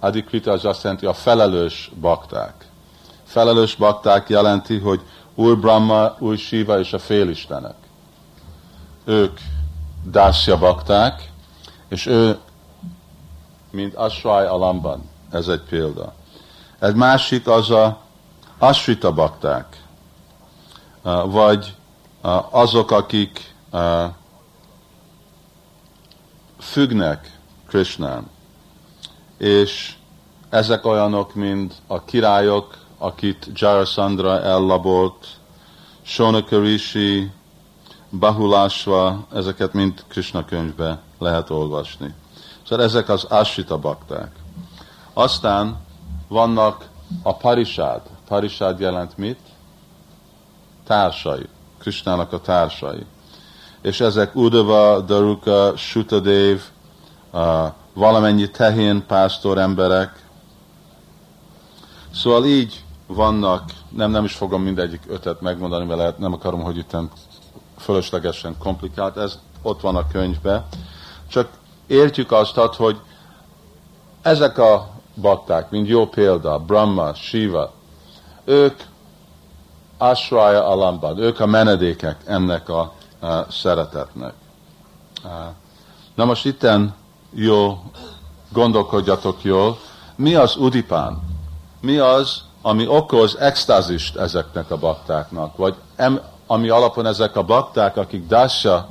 [0.04, 2.66] Adikrita az azt jelenti a felelős bakták.
[3.24, 5.02] Felelős bakták jelenti, hogy
[5.36, 7.76] Úr Brahma, Úr Shiva és a félistenek.
[9.06, 9.40] Ők
[10.06, 11.32] Dasya bakták,
[11.90, 12.40] és ő,
[13.72, 16.14] mint Asrai Alamban, ez egy példa.
[16.80, 18.00] Egy másik az a
[18.58, 19.84] Asrita bakták,
[21.26, 21.76] vagy
[22.50, 23.56] azok, akik
[26.60, 28.30] függnek Krishnán.
[29.42, 29.94] És
[30.50, 35.28] ezek olyanok, mint a királyok, akit Jarasandra ellabolt,
[36.02, 37.32] Sonakarishi,
[38.10, 42.14] Bahulásva, ezeket mind Krishna könyvbe lehet olvasni.
[42.68, 44.32] Szóval ezek az Asita bakták.
[45.14, 45.78] Aztán
[46.28, 46.88] vannak
[47.24, 48.02] a parisád.
[48.28, 49.40] Parisád jelent mit?
[50.88, 51.48] Társai.
[51.80, 53.06] Krishnának a társai.
[53.82, 56.60] És ezek Udava, Daruka, Sutadev,
[57.32, 60.26] uh, valamennyi tehén pásztor emberek.
[62.14, 66.96] Szóval így vannak, nem, nem is fogom mindegyik ötet megmondani, mert nem akarom, hogy itt
[67.78, 70.66] fölöslegesen komplikált, ez ott van a könyvben.
[71.28, 71.50] Csak
[71.88, 73.02] értjük azt, hogy
[74.22, 77.74] ezek a bakták, mint jó példa, Brahma, Shiva,
[78.44, 78.80] ők
[79.98, 84.34] Ashraya Alambad, ők a menedékek ennek a, a szeretetnek.
[86.16, 86.94] Na most itten
[87.34, 87.84] jó,
[88.50, 89.78] gondolkodjatok jól,
[90.16, 91.22] mi az udipán?
[91.82, 97.98] Mi az, ami okoz extázist ezeknek a baktáknak, vagy em, ami alapon ezek a bakták,
[97.98, 98.90] akik Dasha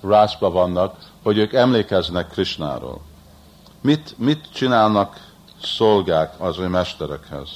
[0.00, 3.00] rásba vannak, hogy ők emlékeznek Krishnáról.
[3.80, 5.20] Mit, mit csinálnak
[5.62, 7.48] szolgák az ő mesterekhez?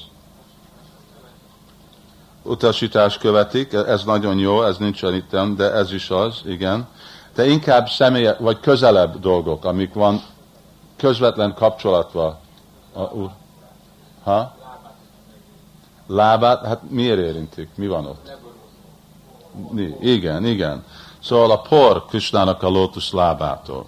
[2.43, 6.89] Utasítás követik, ez nagyon jó, ez nincsen itt, de ez is az, igen.
[7.35, 10.23] De inkább személye, vagy közelebb dolgok, amik van
[10.97, 12.39] közvetlen kapcsolatva
[12.93, 13.31] a úr.
[14.23, 14.57] Ha?
[16.07, 17.69] Lábát, hát miért érintik?
[17.75, 18.33] Mi van ott?
[20.01, 20.85] Igen, igen.
[21.23, 23.87] Szóval a por Krisnának a lótusz lábától.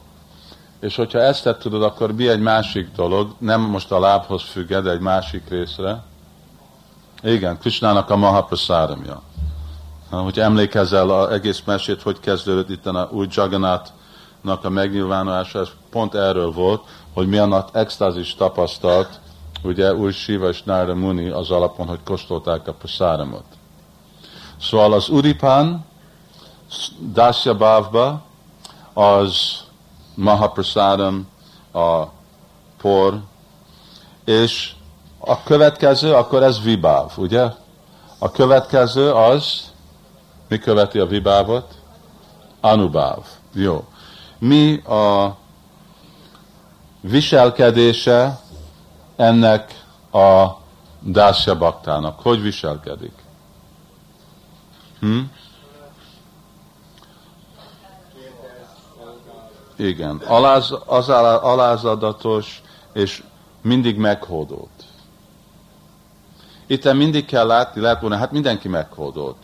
[0.81, 4.69] És hogyha ezt te tudod, akkor mi egy másik dolog, nem most a lábhoz függ,
[4.69, 6.03] de egy másik részre.
[7.23, 9.23] Igen, Krisnának a Mahaprasadamja.
[10.11, 16.15] Hogy emlékezel az egész mesét, hogy kezdődött itt a új Jagannathnak a megnyilvánulása, ez pont
[16.15, 16.83] erről volt,
[17.13, 19.21] hogy milyen nagy extázis tapasztalt,
[19.63, 23.45] ugye új Shiva és Narada Muni az alapon, hogy kóstolták a prasadamot.
[24.61, 25.85] Szóval az Uripan,
[27.13, 28.23] Dasya Bhavba,
[28.93, 29.65] az
[30.15, 31.29] Mahaprasadam,
[31.73, 32.05] a
[32.81, 33.21] por,
[34.25, 34.75] és
[35.19, 37.45] a következő, akkor ez Vibáv, ugye?
[38.19, 39.73] A következő az,
[40.49, 41.75] mi követi a Vibávot?
[42.61, 43.27] Anubáv.
[43.53, 43.85] Jó.
[44.39, 45.37] Mi a
[47.01, 48.41] viselkedése
[49.17, 50.47] ennek a
[51.03, 52.21] Dasya baktának?
[52.21, 53.15] Hogy viselkedik?
[55.01, 55.21] Hm?
[59.77, 63.23] Igen, aláz, az alázatos és
[63.63, 64.85] mindig meghódolt.
[66.67, 69.37] Itt mindig kell látni, lehet volna, hát mindenki meghódolt.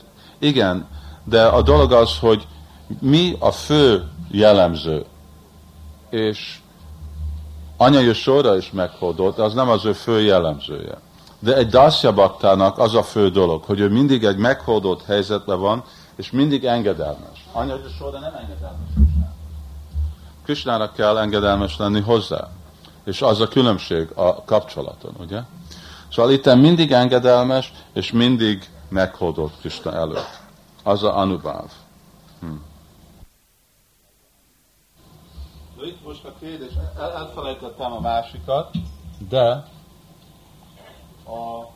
[0.43, 0.87] Igen,
[1.25, 2.47] de a dolog az, hogy
[3.01, 5.05] mi a fő jellemző,
[6.11, 6.59] és
[7.77, 10.99] anyai sorra is meghódolt, az nem az ő fő jellemzője.
[11.39, 15.85] De egy Dasya baktának az a fő dolog, hogy ő mindig egy meghódott helyzetben van,
[16.17, 17.49] és mindig engedelmes.
[17.53, 18.89] Anya sorra nem engedelmes
[20.45, 22.49] Krisnának kell engedelmes lenni hozzá.
[23.05, 25.41] És az a különbség a kapcsolaton, ugye?
[26.13, 30.41] Szóval itt mindig engedelmes, és mindig meghódott Krishna előtt.
[30.85, 31.73] Az a anubáv.
[32.41, 32.57] Hm.
[35.83, 38.71] Itt most a kérdés, el, elfelejtettem a másikat,
[39.29, 39.49] de
[41.27, 41.67] a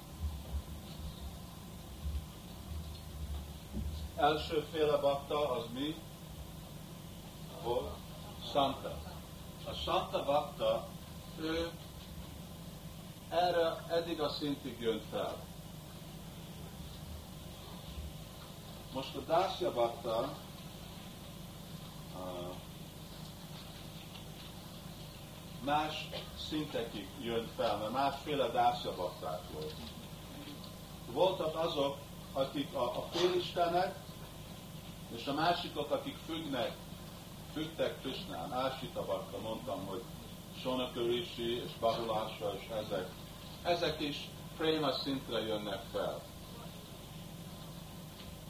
[4.16, 5.94] elsőféle bakta az mi?
[7.62, 7.90] Volt?
[8.52, 8.94] Santa.
[9.64, 10.86] A Santa bakta,
[11.40, 11.70] ő
[13.28, 15.45] erre eddig a szintig jön fel.
[18.96, 20.34] Most a Dasya bakta
[25.64, 26.08] más
[26.48, 29.74] szintekig jön fel, mert másféle dászjabakták volt.
[31.12, 31.98] Voltak azok,
[32.32, 33.96] akik a, a félistenek,
[35.16, 36.76] és a másikok, akik függnek,
[37.52, 38.52] függtek Krisnán.
[38.52, 40.02] Ásita bakta, mondtam, hogy
[40.62, 43.10] Sonaka Rishi és Bahulásra és ezek,
[43.62, 46.22] ezek is préma szintre jönnek fel.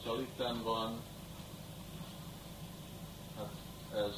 [0.07, 1.01] Szóval itten van,
[3.37, 3.51] hát
[3.93, 4.15] ez,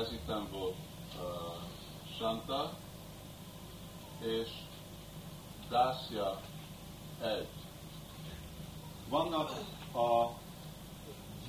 [0.00, 0.76] ez itten volt
[1.16, 1.24] uh,
[2.18, 2.72] Santa,
[4.20, 4.48] és
[5.68, 6.40] Dászja
[7.20, 7.48] egy.
[9.08, 9.50] Vannak
[9.94, 10.30] a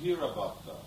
[0.00, 0.80] Virabhatta,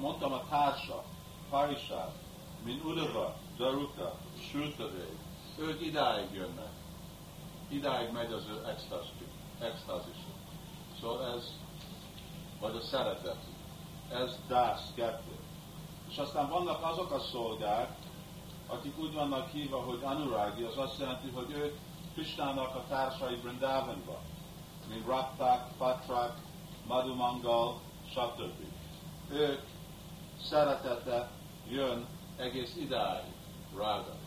[0.00, 1.04] mondtam a társa,
[1.50, 2.14] Parisát,
[2.64, 4.18] mint Udava, Daruka,
[4.50, 5.08] Sültavé,
[5.58, 6.73] ők idáig jönnek.
[7.68, 8.66] Idáig megy az ő
[9.58, 10.16] extázis.
[11.00, 11.52] Szóval ez,
[12.60, 13.38] vagy a szeretet.
[14.10, 15.38] Ez dász, kettő.
[16.08, 17.96] És aztán vannak azok a szolgák,
[18.66, 21.78] akik úgy vannak hívva, hogy Anuragi, az azt jelenti, hogy ők
[22.12, 24.20] Kristának a társai Brindavanban,
[24.88, 26.36] mint Raptak, Patrak,
[26.86, 28.64] Madhumangal, stb.
[29.30, 29.60] Ők
[30.42, 31.30] szeretete
[31.68, 32.06] jön
[32.36, 33.32] egész idáig,
[33.76, 34.23] rága.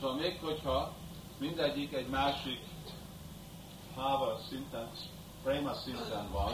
[0.00, 0.92] Szóval még hogyha
[1.38, 2.60] mindegyik egy másik
[3.96, 4.90] háva szinten,
[5.42, 6.52] préma szinten van,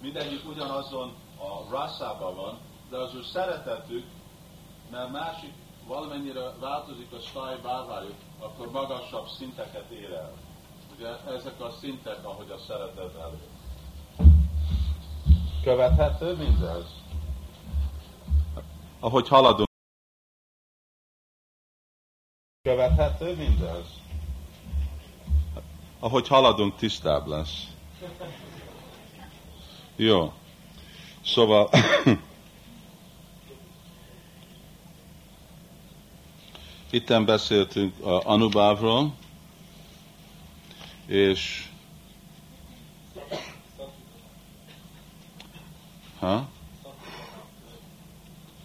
[0.00, 2.58] mindegyik ugyanazon a rasszában van,
[2.90, 4.04] de az ő szeretetük,
[4.90, 5.52] mert másik
[5.86, 10.32] valamennyire változik a stáj bárvájuk, akkor magasabb szinteket ér el.
[10.96, 13.38] Ugye ezek a szintek, ahogy a szeretet elő.
[15.62, 16.84] Követhető mindez?
[19.00, 19.65] Ahogy haladunk.
[22.66, 23.84] Követhető mindez?
[25.98, 27.66] Ahogy haladunk, tisztább lesz.
[29.96, 30.32] Jó.
[31.24, 31.70] Szóval
[36.90, 39.14] itten beszéltünk Anubávról,
[41.06, 41.68] és
[46.20, 46.48] ha?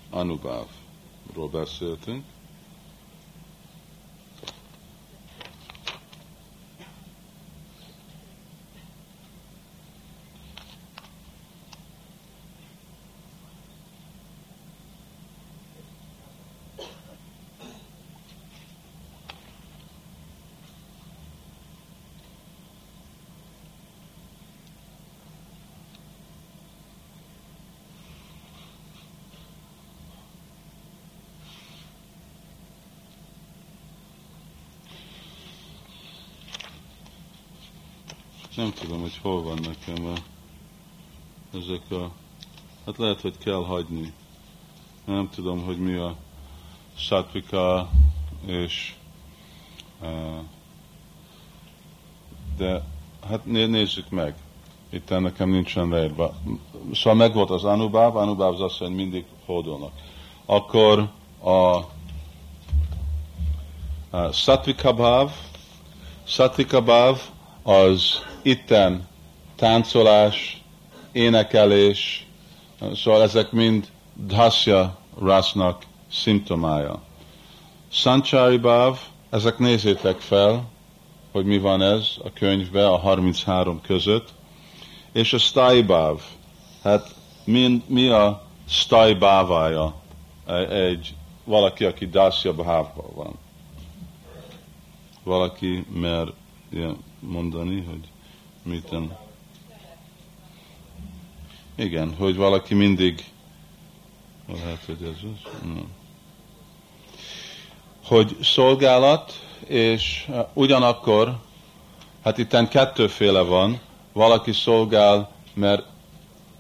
[0.10, 2.26] Anubávról beszéltünk.
[38.62, 40.14] Nem tudom, hogy hol van nekem a,
[41.57, 42.12] ezek a...
[42.86, 44.14] Hát lehet, hogy kell hagyni.
[45.05, 46.16] Nem tudom, hogy mi a
[46.95, 47.89] satvika
[48.45, 48.93] és
[52.57, 52.84] de
[53.28, 54.36] hát nézzük meg.
[54.89, 56.34] Itt nekem nincsen leírva.
[56.93, 59.91] Szóval meg volt az Anubáv, Anubáv az azt hogy mindig hódolnak.
[60.45, 61.09] Akkor
[61.39, 61.76] a,
[64.18, 65.32] a Satvika Bhav,
[66.24, 67.20] Satvika Bhav
[67.64, 69.07] az itten
[69.55, 70.61] táncolás,
[71.11, 72.25] énekelés,
[72.93, 73.87] szóval ezek mind
[74.27, 77.01] dhasya rasznak szimptomája.
[77.89, 78.97] Sanchari Bhav,
[79.29, 80.69] ezek nézzétek fel,
[81.31, 84.33] hogy mi van ez a könyvben a 33 között,
[85.11, 86.21] és a Stai Bhav,
[86.83, 90.01] hát mi, mi a Stai Bhavája
[90.69, 93.33] egy valaki, aki Dasya Bhavban van.
[95.23, 96.33] Valaki mer
[97.19, 98.11] mondani, hogy
[98.64, 99.18] Miten?
[101.76, 103.24] Igen, hogy valaki mindig
[104.47, 105.51] lehet, hogy ez az?
[105.64, 105.82] No.
[108.05, 109.34] Hogy szolgálat,
[109.68, 111.38] és uh, ugyanakkor,
[112.24, 113.80] hát itten kettőféle van,
[114.14, 115.86] valaki szolgál, mert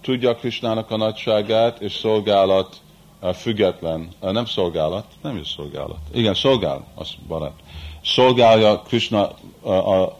[0.01, 2.81] tudja Krisnának a nagyságát, és szolgálat
[3.21, 5.99] uh, független, uh, nem szolgálat, nem is szolgálat.
[6.13, 7.59] Igen, szolgál, az barát.
[8.03, 9.31] Szolgálja Krishna
[9.61, 10.17] a, a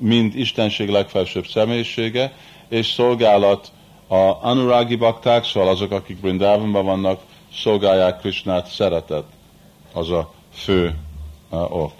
[0.00, 2.32] mind Istenség legfelsőbb személyisége,
[2.68, 3.72] és szolgálat
[4.06, 7.20] a Anuragi bakták, szóval azok, akik Brindávonban vannak,
[7.52, 9.24] szolgálják Krishnát szeretet.
[9.92, 10.98] Az a fő
[11.50, 11.92] ok.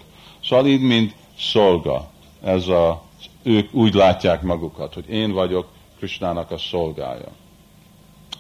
[0.45, 2.11] Szóval így mind szolga.
[2.43, 3.03] Ez a,
[3.43, 7.29] ők úgy látják magukat, hogy én vagyok Krishnának a szolgája.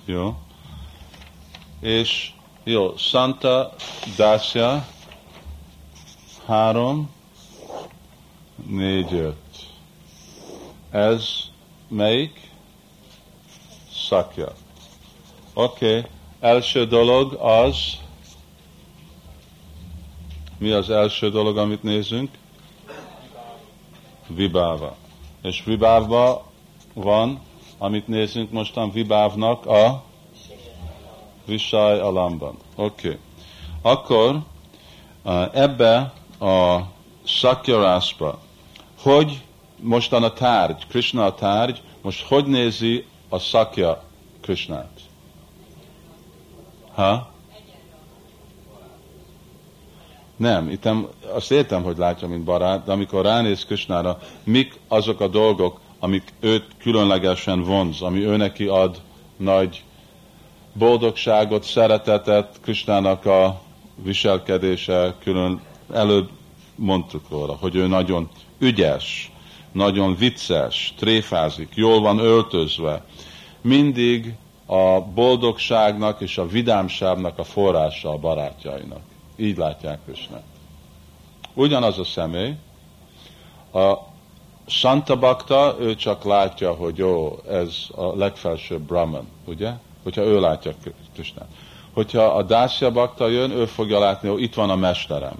[0.04, 0.34] Jó?
[1.80, 2.30] És
[2.64, 3.74] jó, Santa
[4.16, 4.86] Dasya
[6.46, 7.10] három,
[8.66, 9.36] négy, öt.
[10.90, 11.24] Ez
[11.88, 12.50] melyik?
[13.92, 14.52] Szakja.
[15.54, 16.10] Oké, okay.
[16.40, 17.76] első dolog az,
[20.58, 22.30] mi az első dolog, amit nézünk?
[24.26, 24.96] Vibáva.
[25.42, 26.46] És Vibávba
[26.92, 27.40] van,
[27.78, 30.02] amit nézünk mostan Vibávnak a
[31.44, 32.56] Visaj Alamban.
[32.74, 33.08] Oké.
[33.08, 33.18] Okay.
[33.82, 34.42] Akkor
[35.52, 36.80] ebbe a
[37.24, 38.38] Sakyarászba,
[39.02, 39.42] hogy
[39.80, 44.02] mostan a tárgy, Krishna a tárgy, most hogy nézi a Sakya
[44.40, 45.00] Krishnát?
[46.94, 47.32] Ha?
[50.36, 50.88] Nem, itt
[51.34, 56.32] azt értem, hogy látja, mint barát, de amikor ránéz Krisnára, mik azok a dolgok, amik
[56.40, 59.00] őt különlegesen vonz, ami ő neki ad
[59.36, 59.82] nagy
[60.72, 63.60] boldogságot, szeretetet, Krisnának a
[63.94, 65.60] viselkedése külön
[65.92, 66.30] előbb
[66.74, 68.28] mondtuk róla, hogy ő nagyon
[68.58, 69.32] ügyes,
[69.72, 73.04] nagyon vicces, tréfázik, jól van öltözve.
[73.60, 74.34] Mindig
[74.66, 79.00] a boldogságnak és a vidámságnak a forrása a barátjainak.
[79.36, 80.42] Így látják Krisnát.
[81.54, 82.54] Ugyanaz a személy,
[83.72, 83.94] a
[84.66, 89.72] Santa Bakta, ő csak látja, hogy jó, ez a legfelsőbb Brahman, ugye?
[90.02, 90.72] Hogyha ő látja
[91.14, 91.48] Krisnát.
[91.92, 95.36] Hogyha a Dásya Bakta jön, ő fogja látni, hogy itt van a mesterem.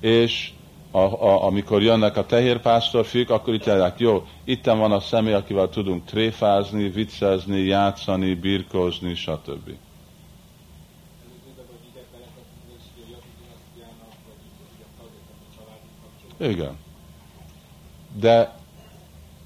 [0.00, 0.52] És
[0.94, 2.26] a, a, amikor jönnek a
[3.04, 9.14] fiúk, akkor itt járják, jó, itt van a személy, akivel tudunk tréfázni, viccezni, játszani, birkózni,
[9.14, 9.70] stb.
[16.40, 16.76] Igen.
[18.14, 18.56] De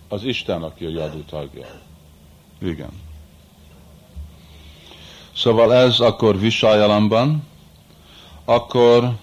[0.08, 1.66] az Isten, aki a jadú tagja.
[2.58, 2.90] Igen.
[5.34, 6.80] Szóval ez akkor Visaj
[8.44, 9.16] akkor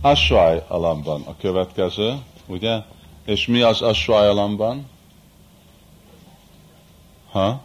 [0.00, 2.14] Aswai alamban a következő,
[2.46, 2.78] ugye?
[3.24, 4.86] És mi az Aswai alamban?
[7.30, 7.60] Ha?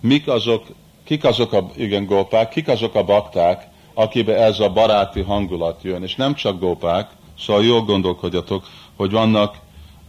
[0.00, 0.66] Mik azok,
[1.04, 6.02] kik azok a, igen, gópák, kik azok a bakták, akibe ez a baráti hangulat jön,
[6.02, 9.58] és nem csak gópák, szóval jól gondolkodjatok, hogy vannak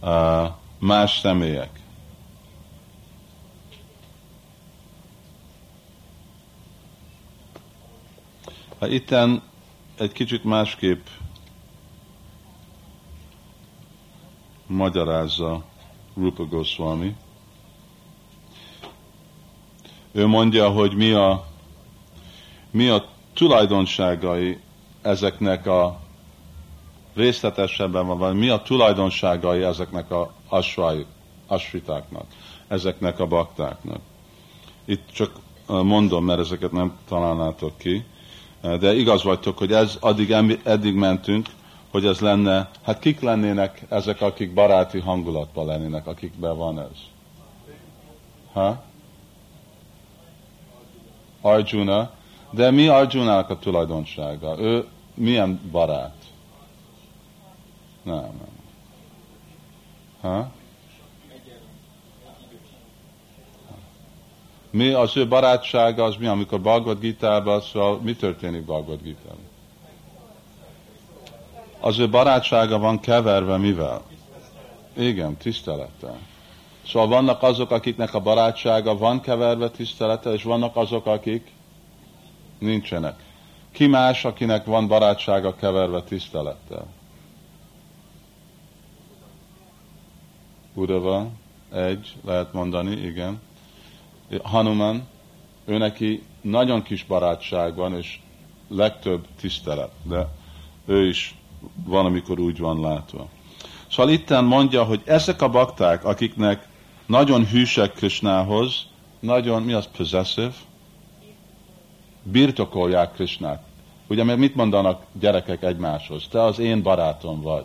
[0.02, 0.46] uh,
[0.78, 1.80] más személyek.
[8.80, 9.42] Hát itten
[10.00, 11.06] egy kicsit másképp
[14.66, 15.64] magyarázza
[16.16, 17.16] Rupa Goswami.
[20.12, 21.44] Ő mondja, hogy mi a,
[22.70, 24.58] mi a tulajdonságai
[25.02, 26.00] ezeknek a
[27.14, 31.06] részletesebben van, mi a tulajdonságai ezeknek a asvály,
[31.46, 32.26] asvitáknak,
[32.68, 34.00] ezeknek a baktáknak.
[34.84, 35.32] Itt csak
[35.66, 38.04] mondom, mert ezeket nem találnátok ki
[38.60, 40.30] de igaz vagytok, hogy ez addig,
[40.64, 41.48] eddig mentünk,
[41.90, 46.98] hogy ez lenne, hát kik lennének ezek, akik baráti hangulatban lennének, akikben van ez?
[48.52, 48.82] Ha?
[51.40, 52.10] Arjuna.
[52.50, 54.58] De mi Arjunának a tulajdonsága?
[54.58, 56.16] Ő milyen barát?
[58.02, 58.58] Nem, nem.
[60.20, 60.50] Ha?
[64.70, 69.34] Mi az ő barátsága, az mi, amikor Bhagavad Gita-ban, szóval mi történik Bhagavad gita?
[71.80, 74.02] Az ő barátsága van keverve mivel?
[74.96, 76.18] Igen, tisztelettel.
[76.86, 81.52] Szóval vannak azok, akiknek a barátsága van keverve tisztelete, és vannak azok, akik
[82.58, 83.24] nincsenek.
[83.72, 86.86] Ki más, akinek van barátsága keverve tisztelettel?
[90.74, 91.28] Udava,
[91.72, 93.40] egy, lehet mondani, igen.
[94.42, 95.06] Hanuman,
[95.64, 98.18] ő neki nagyon kis barátság van, és
[98.68, 100.28] legtöbb tisztelet, de
[100.86, 101.34] ő is
[101.84, 103.28] van, amikor úgy van látva.
[103.90, 106.68] Szóval itten mondja, hogy ezek a bakták, akiknek
[107.06, 108.86] nagyon hűsek Krishnához,
[109.20, 110.52] nagyon, mi az possessive?
[112.22, 113.62] Birtokolják Krishnát.
[114.06, 116.26] Ugye, mert mit mondanak gyerekek egymáshoz?
[116.30, 117.64] Te az én barátom vagy.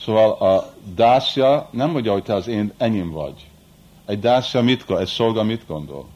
[0.00, 3.49] Szóval a dászja nem mondja, hogy te az én enyém vagy.
[4.10, 5.00] Egy dásja mit gondol?
[5.00, 6.06] Egy szolga mit gondol?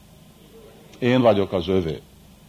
[0.99, 2.01] Én vagyok az övé.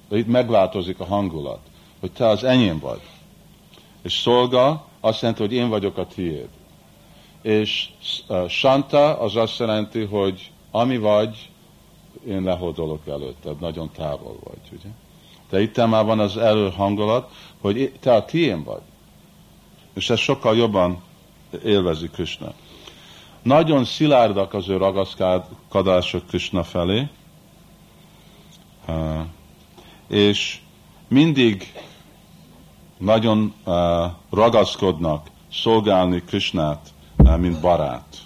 [0.10, 1.60] De itt megváltozik a hangulat,
[2.00, 3.02] hogy te az enyém vagy.
[4.02, 6.48] És szolga azt jelenti, hogy én vagyok a tiéd.
[7.42, 7.90] És
[8.48, 11.50] Santa az azt jelenti, hogy ami vagy,
[12.28, 14.90] én lehódolok előtted, nagyon távol vagy, ugye?
[15.50, 17.32] De itt már van az előhangulat,
[17.62, 18.82] hogy te a tiém vagy.
[19.94, 21.04] És ez sokkal jobban
[21.64, 22.54] élvezi Krishna.
[23.46, 27.08] Nagyon szilárdak az ő ragaszkodások Krishna felé,
[30.08, 30.60] és
[31.08, 31.74] mindig
[32.98, 33.54] nagyon
[34.30, 36.94] ragaszkodnak szolgálni Krishnát,
[37.38, 38.18] mint barát.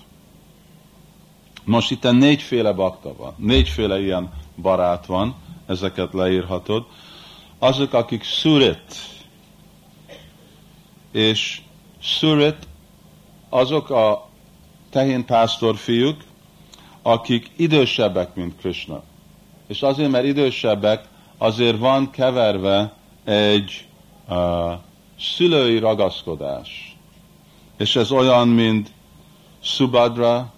[1.64, 6.86] Most itt négyféle bakta van, négyféle ilyen barát van, ezeket leírhatod.
[7.58, 8.96] Azok, akik szurit,
[11.12, 11.62] és
[12.02, 12.68] szurit
[13.50, 14.29] azok a
[14.90, 16.24] tehén pásztor fiúk,
[17.02, 19.04] akik idősebbek, mint Krishna.
[19.68, 23.88] És azért, mert idősebbek, azért van keverve egy
[24.30, 24.72] uh,
[25.20, 26.98] szülői ragaszkodás.
[27.78, 28.92] És ez olyan, mint
[29.62, 30.54] Subadra,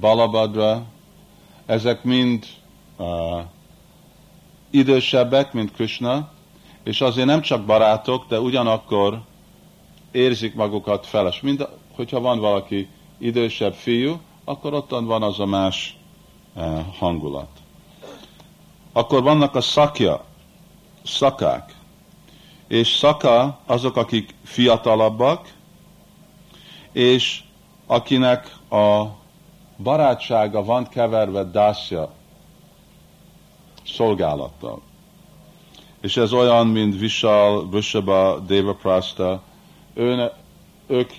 [0.00, 0.82] Balabadra,
[1.66, 2.46] ezek mind
[2.96, 3.06] uh,
[4.70, 6.30] idősebbek, mint Krishna,
[6.84, 9.20] és azért nem csak barátok, de ugyanakkor
[10.10, 11.40] érzik magukat feles.
[11.40, 12.88] Mind, hogyha van valaki
[13.22, 15.96] idősebb fiú, akkor ottan van az a más
[16.54, 17.48] uh, hangulat.
[18.92, 20.24] Akkor vannak a szakja,
[21.04, 21.74] szakák.
[22.68, 25.52] És szaka azok, akik fiatalabbak,
[26.92, 27.42] és
[27.86, 29.04] akinek a
[29.82, 32.12] barátsága van keverve dászja
[33.84, 34.80] szolgálattal.
[36.00, 39.42] És ez olyan, mint Vishal, Vishaba, Devaprasta,
[39.94, 40.30] Ön,
[40.86, 41.10] ők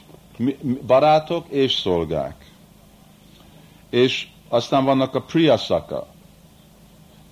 [0.86, 2.51] barátok és szolgák.
[3.89, 6.07] És aztán vannak a Priyasaka.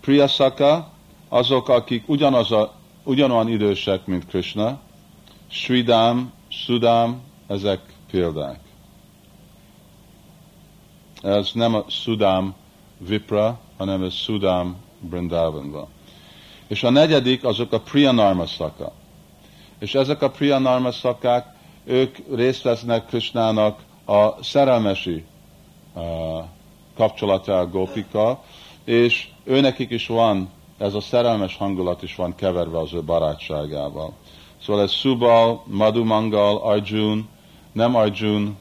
[0.01, 0.89] Priyasaka
[1.29, 2.73] azok, akik ugyanaz a,
[3.03, 4.79] ugyanolyan idősek, mint Krishna.
[5.47, 7.79] Sridam, Sudam, ezek
[8.11, 8.59] példák.
[11.21, 12.55] Ez nem a Sudam
[12.97, 15.87] Vipra, hanem ez Sudam Brindavanban.
[16.67, 18.91] És a negyedik azok a Priyanarma szaka.
[19.79, 25.25] És ezek a Priyanarma szakák, ők részt vesznek Krishnának a szerelmesi
[25.93, 26.03] uh,
[26.95, 28.43] kapcsolatá a Gopika,
[28.83, 34.13] és őnekik is van, ez a szerelmes hangulat is van keverve az ő barátságával.
[34.61, 37.27] Szóval ez Subal, Madhumangal, Arjun,
[37.71, 38.57] nem Arjun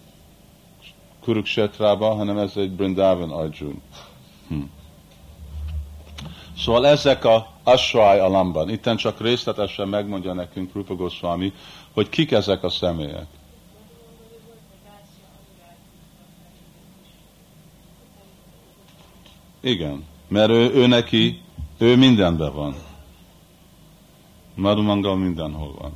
[1.20, 3.82] Kuruksetrába, hanem ez egy Brindavan Arjun.
[4.48, 4.60] Hm.
[6.58, 11.52] Szóval ezek a Ashrai alamban, itten csak részletesen megmondja nekünk Rupa Goswami,
[11.94, 13.26] hogy kik ezek a személyek.
[19.60, 21.40] Igen, mert ő, ő neki,
[21.78, 22.74] ő mindenben van.
[24.54, 25.92] Madhumangal mindenhol van.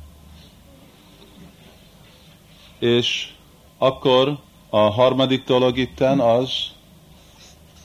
[2.79, 3.33] És
[3.77, 4.37] akkor
[4.69, 6.71] a harmadik dolog itten az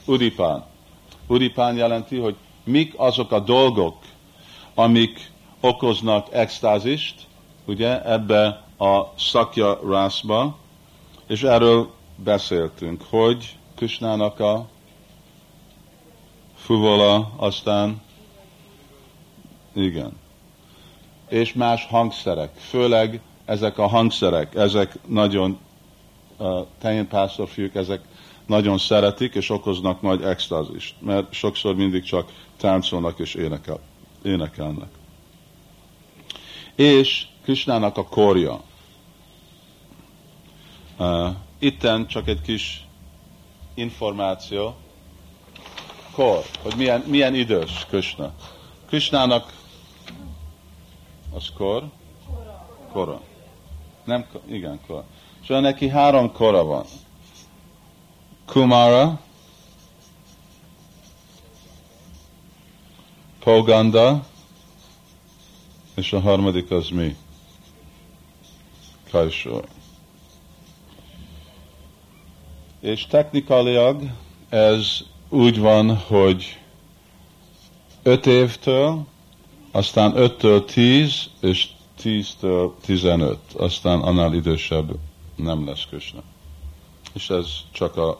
[0.05, 0.65] Udipán.
[1.27, 3.97] Udipán jelenti, hogy mik azok a dolgok,
[4.73, 7.27] amik okoznak extázist,
[7.65, 10.57] ugye, ebbe a szakja rászba,
[11.27, 14.67] és erről beszéltünk, hogy Kösnának a
[16.55, 18.01] fuvola, aztán
[19.73, 20.19] igen.
[21.29, 25.59] És más hangszerek, főleg ezek a hangszerek, ezek nagyon
[26.37, 28.01] uh, tehénpásztorfiúk, ezek
[28.45, 33.79] nagyon szeretik, és okoznak nagy extázist, mert sokszor mindig csak táncolnak és énekel,
[34.23, 34.89] énekelnek.
[36.75, 38.61] És Krisnának a korja.
[40.97, 41.29] Uh,
[41.59, 42.87] itten csak egy kis
[43.73, 44.75] információ,
[46.11, 48.33] kor, hogy milyen, milyen idős Krishna.
[48.85, 49.53] Krishnának
[51.33, 51.83] az kor?
[52.91, 53.21] Kora.
[54.03, 55.03] Nem, igen, kor.
[55.41, 56.85] És neki három kora van.
[58.45, 59.19] Kumara,
[63.39, 64.25] Poganda,
[65.95, 67.15] és a harmadik az mi?
[69.11, 69.67] Kajsor.
[72.79, 74.01] És technikailag
[74.49, 74.99] ez
[75.29, 76.59] úgy van, hogy
[78.03, 79.05] öt évtől,
[79.71, 84.91] aztán öttől tíz, és tíztől tizenöt, aztán annál idősebb
[85.35, 86.21] nem lesz Krishna.
[87.13, 88.19] És ez csak a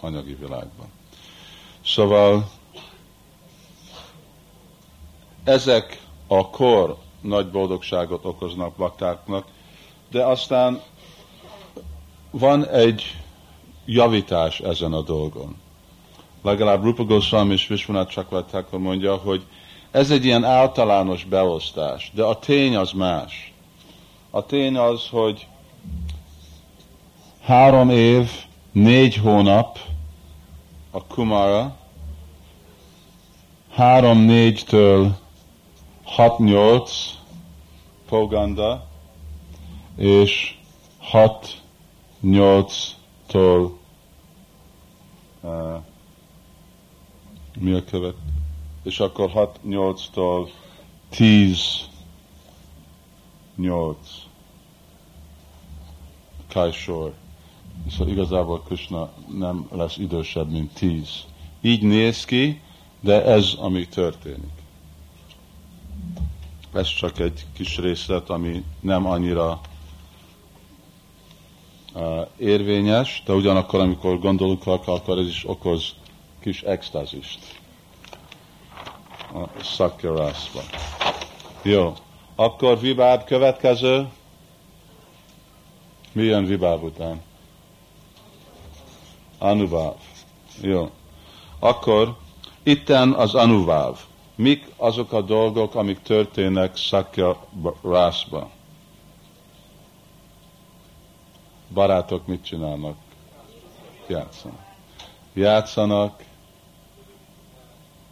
[0.00, 0.86] anyagi világban.
[1.84, 2.50] Szóval
[5.44, 9.46] ezek a kor nagy boldogságot okoznak baktáknak,
[10.10, 10.80] de aztán
[12.30, 13.16] van egy
[13.84, 15.56] javítás ezen a dolgon.
[16.42, 19.42] Legalább Rupa Goswami és Vishwanath Chakravarti mondja, hogy
[19.90, 23.52] ez egy ilyen általános beosztás, de a tény az más.
[24.30, 25.46] A tény az, hogy
[27.42, 28.30] három év,
[28.72, 29.78] négy hónap
[30.90, 31.76] a Kumara,
[33.74, 35.16] három-négytől
[36.04, 36.92] hat-nyolc
[38.08, 38.87] Poganda,
[39.98, 40.56] és
[40.98, 43.78] hat-nyolctól
[45.40, 45.76] uh,
[47.58, 48.14] mi a követ?
[48.82, 50.48] És akkor 6-8-tól
[51.12, 51.54] 10-8
[56.48, 57.14] Kajsor.
[57.90, 61.24] Szóval igazából Krishna nem lesz idősebb, mint 10.
[61.60, 62.60] Így néz ki,
[63.00, 64.52] de ez, ami történik.
[66.72, 69.60] Ez csak egy kis részlet, ami nem annyira
[72.36, 75.94] érvényes, de ugyanakkor, amikor gondolunk rá, akkor ez is okoz
[76.40, 77.38] kis extázist
[79.34, 80.60] a szakjarászba.
[81.62, 81.94] Jó,
[82.34, 84.08] akkor vibáb következő.
[86.12, 87.22] Milyen vibáb után?
[89.38, 89.94] Anuváv.
[90.60, 90.90] Jó.
[91.58, 92.16] Akkor
[92.62, 93.98] itten az anuváv.
[94.34, 97.46] Mik azok a dolgok, amik történnek szakja
[97.82, 98.50] rászba?
[101.78, 102.96] Barátok mit csinálnak?
[104.06, 104.66] Játszanak.
[105.32, 106.24] Játszanak,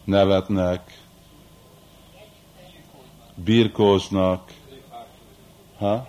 [0.03, 1.01] nevetnek,
[3.35, 4.53] birkóznak,
[5.77, 6.07] ha?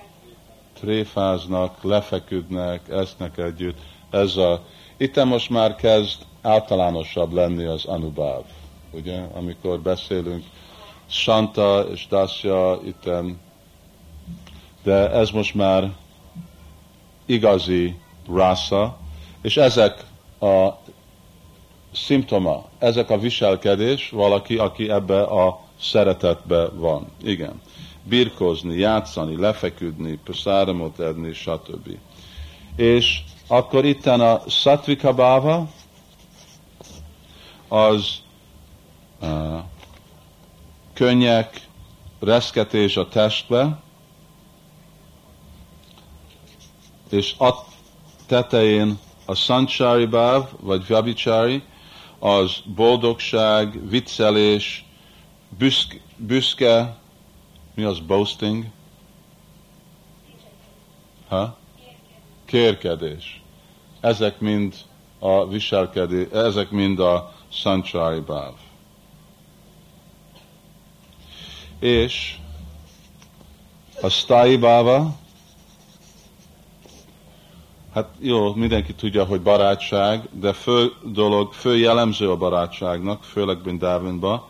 [0.80, 3.78] tréfáznak, lefeküdnek, esznek együtt.
[4.10, 4.64] Ez a,
[4.96, 8.44] itt most már kezd általánosabb lenni az anubáv,
[8.90, 10.44] ugye, amikor beszélünk
[11.06, 13.40] Santa és Dasya itten,
[14.82, 15.92] de ez most már
[17.28, 17.96] igazi
[18.34, 18.98] rásza,
[19.42, 20.04] és ezek
[20.40, 20.68] a
[21.92, 27.06] szimptoma, ezek a viselkedés valaki, aki ebbe a szeretetbe van.
[27.22, 27.60] Igen.
[28.02, 31.98] Birkozni, játszani, lefeküdni, száramot edni, stb.
[32.76, 35.68] És akkor itten a Satvika Bhava,
[37.68, 38.22] az
[39.20, 39.58] uh,
[40.94, 41.60] könnyek,
[42.20, 43.78] reszketés a testbe,
[47.10, 47.54] és a
[48.26, 51.62] tetején a Sanchari Bhav, vagy Vyabichari,
[52.18, 54.84] az boldogság, viccelés,
[55.58, 56.96] büszke, büszke
[57.74, 58.64] mi az boasting?
[61.28, 61.56] Ha?
[62.44, 63.42] Kérkedés.
[64.00, 64.74] Ezek mind
[65.18, 68.54] a viselkedés, ezek mind a Sanchari Bhav.
[71.78, 72.38] És
[74.00, 75.16] a Stai Bhava,
[77.98, 84.42] hát jó, mindenki tudja, hogy barátság, de fő dolog, fő jellemző a barátságnak, főleg Bindavinban,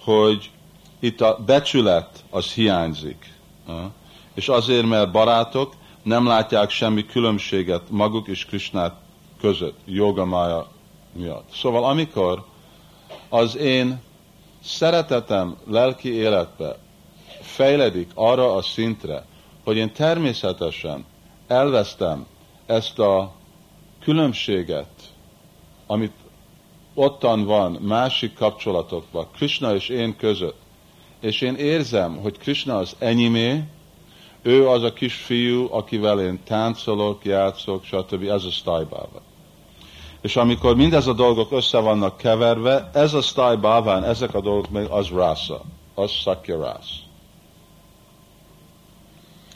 [0.00, 0.50] hogy
[0.98, 3.34] itt a becsület az hiányzik.
[4.34, 5.72] És azért, mert barátok
[6.02, 8.94] nem látják semmi különbséget maguk és Krisnát
[9.40, 10.68] között, jogamája
[11.12, 11.48] miatt.
[11.54, 12.44] Szóval amikor
[13.28, 14.02] az én
[14.64, 16.76] szeretetem lelki életbe
[17.40, 19.24] fejledik arra a szintre,
[19.64, 21.04] hogy én természetesen
[21.46, 22.26] elvesztem
[22.66, 23.32] ezt a
[24.00, 24.88] különbséget,
[25.86, 26.12] amit
[26.94, 30.60] ottan van másik kapcsolatokban, Krishna és én között,
[31.20, 33.62] és én érzem, hogy Krishna az enyimé,
[34.42, 38.22] ő az a kisfiú, akivel én táncolok, játszok, stb.
[38.22, 39.22] Ez a sztájbáva.
[40.20, 44.86] És amikor mindez a dolgok össze vannak keverve, ez a sztájbáván, ezek a dolgok még
[44.86, 45.62] az rásza,
[45.94, 46.98] az szakja rász.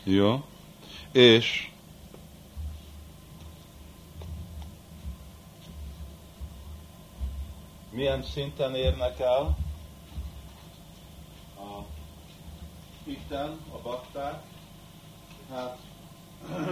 [0.04, 0.42] Jó?
[1.12, 1.69] És
[8.00, 9.56] milyen szinten érnek el
[11.56, 11.84] a
[13.04, 14.42] itten, a bakták,
[15.50, 15.78] hát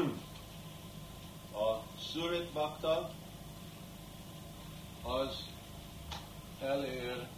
[1.62, 3.10] a Surit bakta
[5.02, 5.44] az
[6.60, 7.28] elér,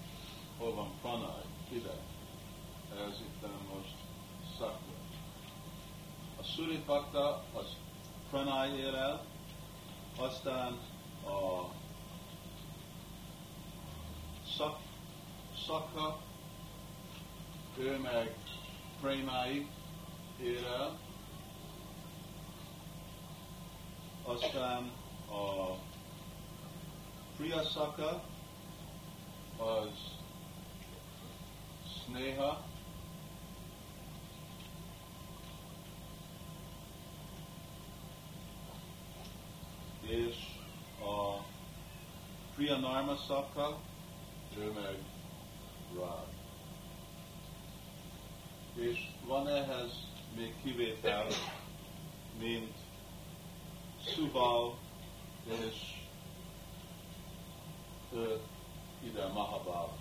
[0.59, 1.95] hol van Pranay, ide,
[3.09, 3.95] ez itt most
[4.59, 4.95] szakra.
[6.41, 7.77] A Surit bakta az
[8.29, 9.25] Pranay ér el,
[10.19, 10.79] aztán
[11.25, 11.79] a
[14.57, 14.79] szak,
[15.67, 16.21] szakha,
[17.79, 18.37] ő meg
[19.01, 19.69] prémái
[20.41, 20.99] ér el,
[24.25, 24.93] aztán
[25.31, 25.75] a
[27.37, 28.23] Priyasaka,
[29.57, 30.19] az
[32.05, 32.63] Sneha,
[40.01, 40.37] és
[41.01, 41.43] a
[42.55, 43.79] Priyanarma Sakka,
[44.57, 44.97] ő meg
[46.01, 46.27] rád.
[48.75, 49.91] És van ehhez
[50.37, 51.27] még kivétel,
[52.39, 52.77] mint
[54.15, 54.79] Subal
[55.47, 56.01] és
[58.13, 58.41] ő
[59.05, 59.99] ide Mahabal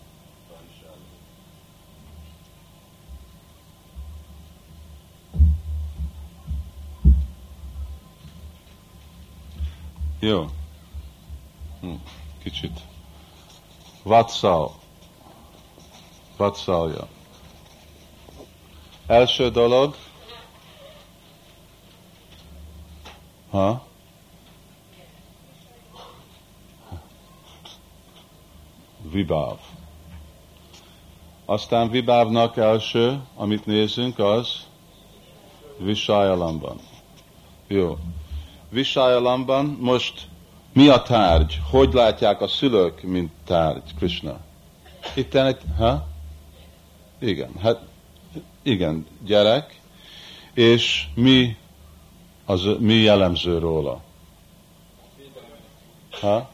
[0.70, 1.08] is elő.
[10.20, 10.46] Jó.
[11.80, 11.94] Hm,
[12.44, 12.82] kicsit
[14.04, 14.74] Vatszal.
[16.38, 17.08] Vatszalja.
[19.08, 19.96] Első dolog,
[23.50, 23.88] ha?
[29.02, 29.58] Vibáv.
[31.46, 34.68] Aztán Vibávnak első, amit nézünk, az
[35.78, 36.80] Visajalamban.
[37.68, 37.98] Jó.
[38.70, 40.28] Visajalamban most
[40.74, 41.60] mi a tárgy?
[41.70, 44.38] Hogy látják a szülők, mint tárgy, Krishna?
[45.16, 46.08] Itt egy, ha?
[47.20, 47.82] Igen, hát
[48.62, 49.80] igen, gyerek,
[50.54, 51.56] és mi,
[52.46, 54.02] az, mi jellemző róla?
[56.22, 56.50] Ha?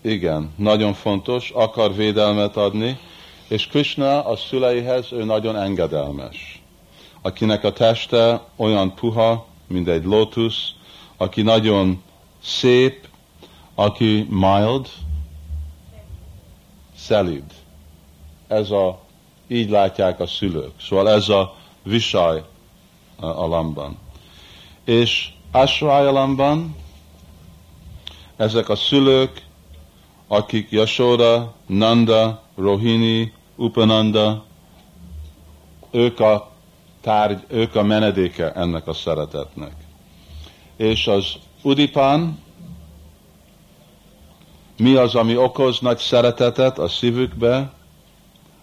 [0.00, 2.98] Igen, nagyon fontos, akar védelmet adni,
[3.48, 6.62] és Krishna a szüleihez ő nagyon engedelmes.
[7.22, 10.72] Akinek a teste olyan puha, mint egy lótusz,
[11.16, 12.02] aki nagyon
[12.42, 13.08] szép,
[13.74, 14.88] aki mild,
[16.96, 17.44] szelíd.
[18.48, 19.00] Ez a,
[19.48, 20.72] így látják a szülők.
[20.80, 22.42] Szóval ez a visaj
[23.16, 23.98] a lamban.
[24.84, 26.76] És Asrájalamban
[28.36, 29.42] ezek a szülők,
[30.28, 34.44] akik Yashoda, Nanda, Rohini, Upananda,
[35.90, 36.49] ők a
[37.00, 39.72] tárgy, ők a menedéke ennek a szeretetnek.
[40.76, 42.38] És az Udipán,
[44.78, 47.72] mi az, ami okoz nagy szeretetet a szívükbe,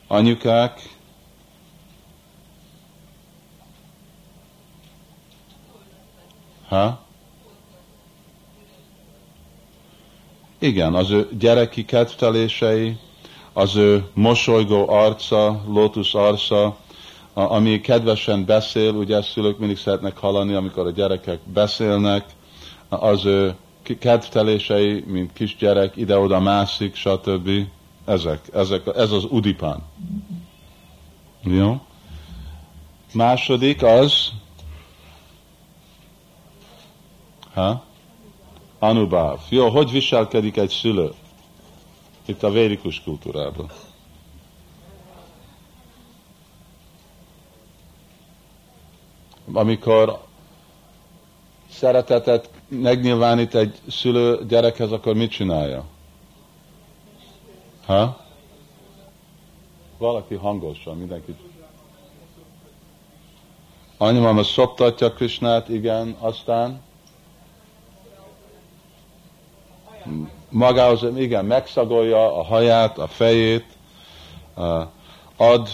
[0.08, 0.98] anyukák,
[6.68, 7.00] Ha?
[10.60, 12.98] Igen, az ő gyereki kedvtelései,
[13.54, 16.78] az ő mosolygó arca, lótusz arca,
[17.44, 22.26] ami kedvesen beszél, ugye szülők mindig szeretnek hallani, amikor a gyerekek beszélnek,
[22.90, 23.56] az ő
[24.00, 27.50] kedvtelései, mint kisgyerek, ide-oda mászik, stb.
[28.06, 29.84] Ezek, ezek, ez az udipán.
[31.44, 31.82] Jó?
[33.14, 34.32] Második az,
[37.54, 37.84] ha?
[38.80, 39.40] Anubáv.
[39.50, 41.14] Jó, hogy viselkedik egy szülő?
[42.26, 43.72] Itt a vérikus kultúrában.
[49.54, 50.20] Amikor
[51.70, 55.84] szeretetet megnyilvánít egy szülő gyerekhez, akkor mit csinálja?
[57.86, 58.26] Ha?
[59.98, 61.36] Valaki hangosan, mindenki.
[63.98, 66.82] Anyamama szoptatja Krisnát, igen, aztán
[70.50, 73.66] magához, igen, megszagolja a haját, a fejét,
[75.38, 75.70] ad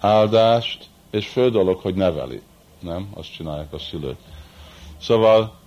[0.00, 2.42] áldást, és fő dolog, hogy neveli.
[2.80, 3.10] Nem?
[3.14, 4.16] Azt csinálják a szülők.
[5.00, 5.58] Szóval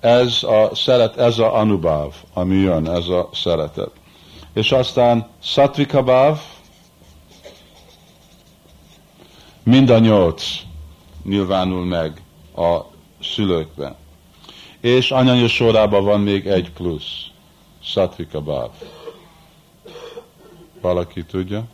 [0.00, 3.90] ez a szeret, ez a anubáv, ami jön, ez a szeretet.
[4.52, 6.40] És aztán szatvikabáv,
[9.62, 10.44] mind a nyolc
[11.24, 12.22] nyilvánul meg
[12.56, 12.80] a
[13.20, 13.96] szülőkben.
[14.80, 17.26] És anyanya sorában van még egy plusz.
[17.82, 18.70] Satvika Bhav.
[20.80, 21.64] Valaki tudja?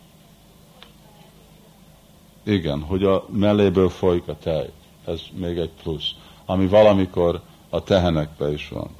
[2.43, 4.69] Igen, hogy a melléből folyik a tej.
[5.05, 6.11] Ez még egy plusz.
[6.45, 8.95] Ami valamikor a tehenekbe is van.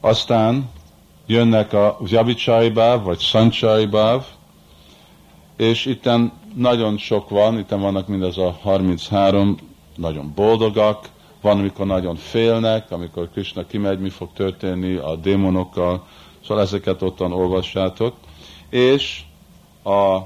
[0.00, 0.70] Aztán
[1.26, 4.24] jönnek a Javicsaibav, vagy Sancsaibav,
[5.56, 9.56] és itten nagyon sok van, itten vannak mindez a 33,
[9.96, 11.08] nagyon boldogak,
[11.40, 16.06] van, amikor nagyon félnek, amikor Krishna kimegy, mi fog történni a démonokkal,
[16.46, 18.14] szóval ezeket ottan olvassátok.
[18.70, 19.22] És
[19.84, 20.18] a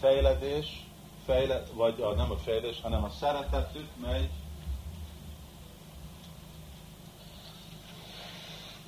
[0.00, 0.83] fejledés,
[1.24, 4.30] fejle, vagy a, nem a fejledés, hanem a szeretetük megy.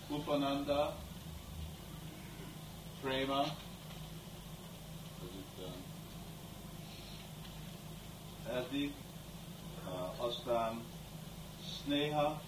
[0.08, 0.94] Upananda,
[3.00, 3.42] Prema,
[8.52, 8.94] eddig
[10.16, 10.84] aztán
[11.64, 12.40] Sneha,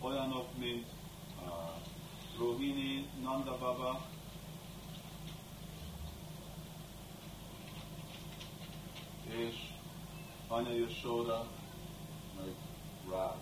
[0.00, 0.86] olyanok, mint
[2.38, 4.13] Rohini, Nanda Baba,
[9.28, 9.54] és
[10.48, 11.46] Anya Yashoda,
[12.36, 12.54] meg
[13.10, 13.36] Rád.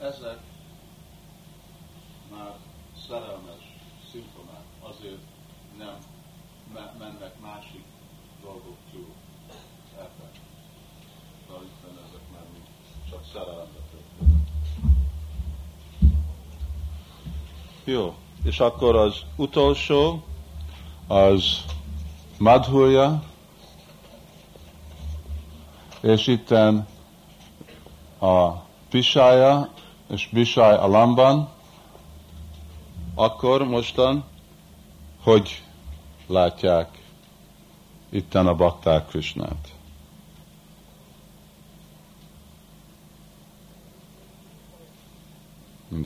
[0.00, 0.38] Ezek
[2.30, 2.56] már
[3.08, 3.76] szerelmes
[4.10, 5.22] szimptomák, azért
[5.78, 5.98] nem
[6.98, 7.84] mennek másik
[8.42, 9.14] dolgok túl
[9.96, 10.30] ebben.
[11.62, 12.44] Itt ezek már
[13.10, 14.48] csak szerelembe történnek.
[17.84, 18.16] Jó,
[18.48, 20.22] és akkor az utolsó,
[21.06, 21.64] az
[22.38, 23.22] Madhurja,
[26.00, 26.86] és itten
[28.18, 28.48] a
[28.90, 29.68] Pisája
[30.10, 31.48] és Bisáj a Lamban,
[33.14, 34.24] akkor mostan,
[35.22, 35.62] hogy
[36.26, 37.02] látják
[38.08, 39.72] itten a bakták Krisnát.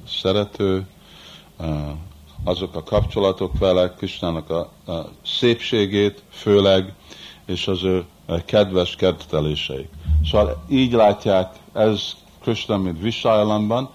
[0.06, 0.86] Szerető,
[2.44, 4.60] azok a kapcsolatok vele, Krisnának a,
[4.92, 6.94] a szépségét főleg,
[7.46, 8.04] és az ő
[8.44, 9.88] kedves kedveteléseik.
[10.30, 13.90] Szóval így látják, ez Krishna, mint Visajalamban,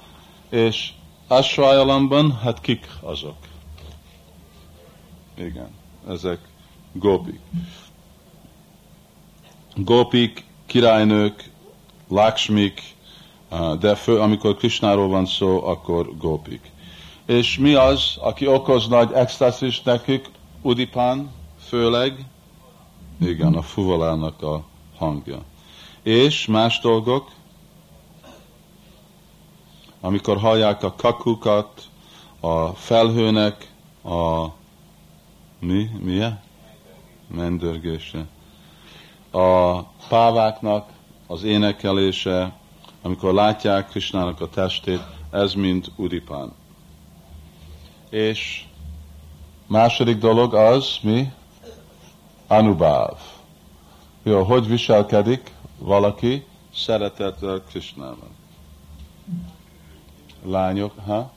[0.49, 0.91] és
[1.28, 3.36] Asvajalamban, hát kik azok?
[5.38, 5.69] Igen,
[6.07, 6.40] ezek
[6.94, 7.40] gópik.
[9.76, 11.49] Gópik, királynők,
[12.10, 12.82] Lakshmik,
[13.80, 16.72] de fő, amikor Krishnáról van szó, akkor gópik.
[17.28, 20.30] És mi az, aki okoz nagy extázis nekik?
[20.62, 22.26] Udipán, főleg,
[23.20, 24.64] igen, a fuvalának a
[24.98, 25.44] hangja.
[26.04, 27.32] És más dolgok,
[30.02, 31.84] amikor hallják a kakukat,
[32.40, 33.72] a felhőnek,
[34.04, 34.45] a
[35.60, 36.41] mi, milyen?
[37.28, 38.26] Mendörgése.
[39.32, 40.90] A páváknak
[41.28, 42.58] az énekelése,
[43.02, 45.02] amikor látják Krisnának a testét,
[45.32, 46.54] ez mind Udipán.
[48.09, 48.65] És
[49.65, 51.31] második dolog az, mi?
[52.47, 53.19] Anubáv.
[54.23, 58.35] Jó, hogy viselkedik valaki szeretettel Krisnában?
[60.43, 61.31] Lányok, ha?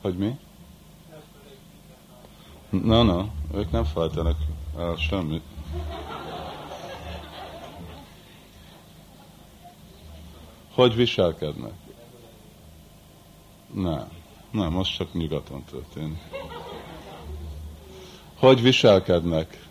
[0.00, 0.38] Hogy mi?
[2.70, 3.24] No, no,
[3.54, 4.36] ők nem felejtenek
[4.78, 5.42] el semmit.
[10.74, 11.81] Hogy viselkednek?
[13.72, 14.08] Nem,
[14.50, 16.20] nem, az csak nyugaton történik.
[18.38, 19.66] Hogy viselkednek?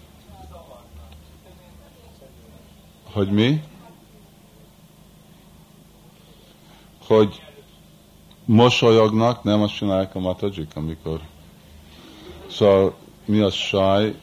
[3.12, 3.64] Hogy mi?
[7.06, 7.42] Hogy
[8.46, 11.22] mosolyognak, nem azt csinálják a matajik, amikor.
[12.50, 12.96] Szóval
[13.26, 14.16] mi az saj?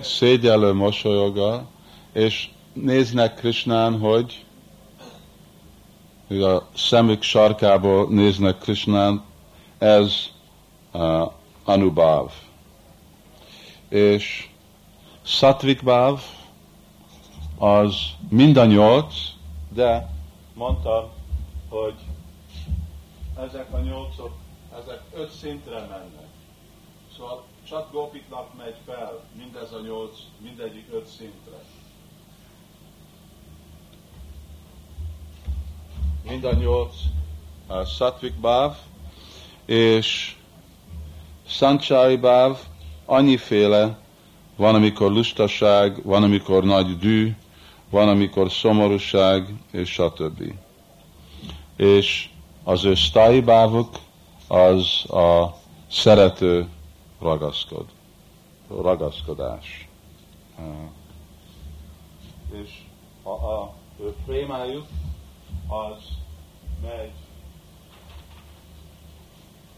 [0.00, 1.66] Szégyelő mosolyoga,
[2.12, 4.43] és néznek Krisnán, hogy
[6.28, 9.24] a szemük sarkából néznek Krisnán,
[9.78, 10.12] ez
[10.92, 11.32] uh,
[11.64, 12.32] Anubhav.
[13.88, 14.48] És
[15.22, 16.20] Satvik Bhav
[17.58, 17.96] az
[18.28, 19.14] mind a nyolc,
[19.68, 20.10] de
[20.54, 21.04] mondtam,
[21.68, 21.94] hogy
[23.38, 24.32] ezek a nyolcok,
[24.82, 26.28] ezek öt szintre mennek.
[27.16, 31.56] Szóval csak Gopiknak megy fel mindez a nyolc, mindegyik öt szintre.
[36.28, 36.94] Mind a nyolc
[37.68, 38.76] uh, Satvik Bhav,
[39.64, 40.36] és
[41.46, 42.58] Sanchari Bhav
[43.04, 43.98] annyiféle,
[44.56, 47.34] van, amikor lustaság, van, amikor nagy dű,
[47.90, 50.52] van, amikor szomorúság, és stb.
[51.76, 52.28] És
[52.62, 52.94] az ő
[53.40, 53.88] bávuk
[54.48, 55.56] az a
[55.90, 56.68] szerető
[57.20, 57.86] ragaszkod,
[58.68, 59.88] ragaszkodás.
[62.62, 62.70] És
[63.22, 64.86] a, a ő prémájuk
[65.68, 66.02] az
[66.82, 67.12] megy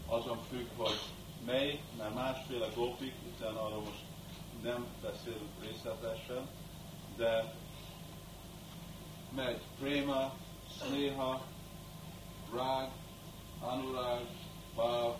[0.07, 0.99] azon függ, hogy
[1.45, 4.03] mely, mert másféle gópik, hiszen arról most
[4.63, 6.47] nem beszélünk részletesen,
[7.15, 7.53] de
[9.35, 10.33] megy préma,
[10.77, 11.41] snéha,
[12.53, 12.89] rág,
[13.61, 14.25] anurag,
[14.75, 15.15] báv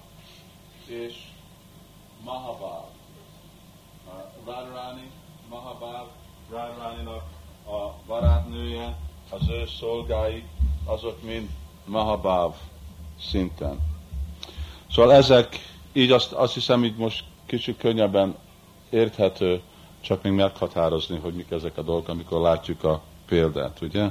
[0.85, 1.27] és
[2.23, 2.85] mahabáv.
[4.45, 5.11] Radharani,
[5.49, 6.07] Mahabáv,
[6.49, 7.23] Radharaninak
[7.65, 8.97] a barátnője,
[9.29, 10.43] az ő szolgái,
[10.85, 11.49] azok mind
[11.85, 12.53] Mahabáv
[13.19, 13.77] szinten.
[14.91, 15.59] Szóval ezek,
[15.93, 18.35] így azt, azt hiszem, így most kicsit könnyebben
[18.89, 19.61] érthető,
[20.01, 24.07] csak még meghatározni, hogy mik ezek a dolgok, amikor látjuk a példát, ugye?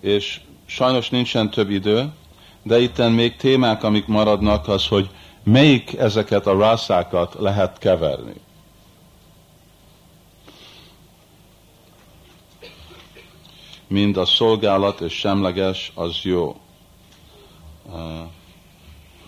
[0.00, 2.12] És sajnos nincsen több idő,
[2.62, 5.10] de itten még témák, amik maradnak, az, hogy
[5.42, 8.34] melyik ezeket a rászákat lehet keverni.
[13.86, 16.56] Mind a szolgálat és semleges, az jó.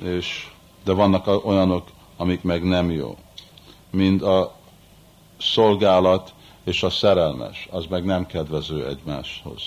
[0.03, 0.49] És,
[0.85, 3.17] de vannak olyanok, amik meg nem jó.
[3.91, 4.55] Mind a
[5.39, 6.35] szolgálat
[6.65, 9.63] és a szerelmes, az meg nem kedvező egymáshoz.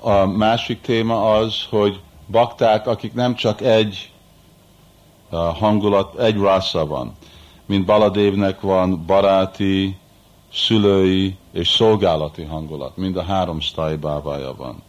[0.00, 4.10] A másik téma az, hogy bakták, akik nem csak egy
[5.58, 7.12] hangulat, egy rásza van,
[7.66, 9.96] mint Baladévnek van baráti,
[10.52, 14.82] szülői és szolgálati hangulat, mind a három sztájbávája van.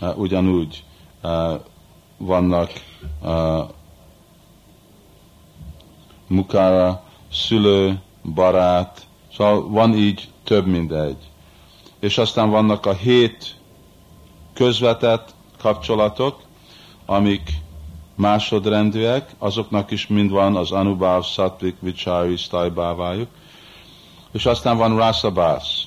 [0.00, 0.84] Uh, ugyanúgy
[1.22, 1.60] uh,
[2.16, 2.70] vannak
[3.22, 3.68] uh,
[6.26, 8.00] mukára, szülő,
[8.34, 11.30] barát, szóval van így több mint egy.
[11.98, 13.56] És aztán vannak a hét
[14.52, 16.42] közvetett kapcsolatok,
[17.06, 17.50] amik
[18.14, 23.28] másodrendűek, azoknak is mind van az Anubhav, Satvik, Vichari, Stajbávájuk,
[24.32, 25.82] és aztán van Rasabász,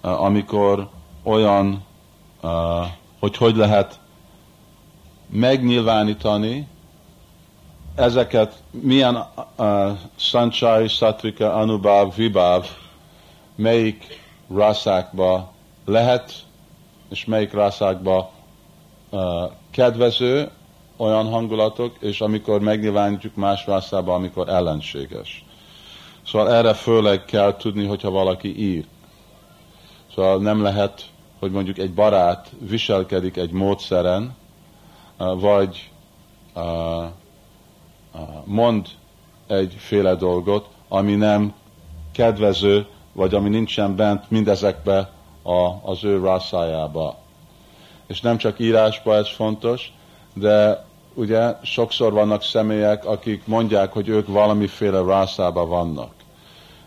[0.00, 0.88] amikor
[1.22, 1.84] olyan,
[3.18, 4.00] hogy hogy lehet
[5.30, 6.68] megnyilvánítani
[7.94, 9.26] ezeket, milyen
[9.56, 12.66] uh, Sanchai, Satvika, Anubhav, Vibhav,
[13.54, 14.20] melyik
[14.54, 15.52] rászákba
[15.84, 16.32] lehet,
[17.10, 18.30] és melyik rászákba
[19.10, 20.50] uh, kedvező
[20.96, 25.44] olyan hangulatok, és amikor megnyilvánítjuk más rászába, amikor ellenséges.
[26.26, 28.84] Szóval erre főleg kell tudni, hogyha valaki ír.
[30.14, 31.04] Szóval nem lehet,
[31.38, 34.36] hogy mondjuk egy barát viselkedik egy módszeren,
[35.16, 35.90] vagy
[38.44, 38.86] mond
[39.46, 41.54] egyféle dolgot, ami nem
[42.12, 45.10] kedvező, vagy ami nincsen bent mindezekbe
[45.42, 47.22] a, az ő rászájába.
[48.06, 49.92] És nem csak írásba ez fontos,
[50.34, 56.12] de ugye sokszor vannak személyek, akik mondják, hogy ők valamiféle rászába vannak.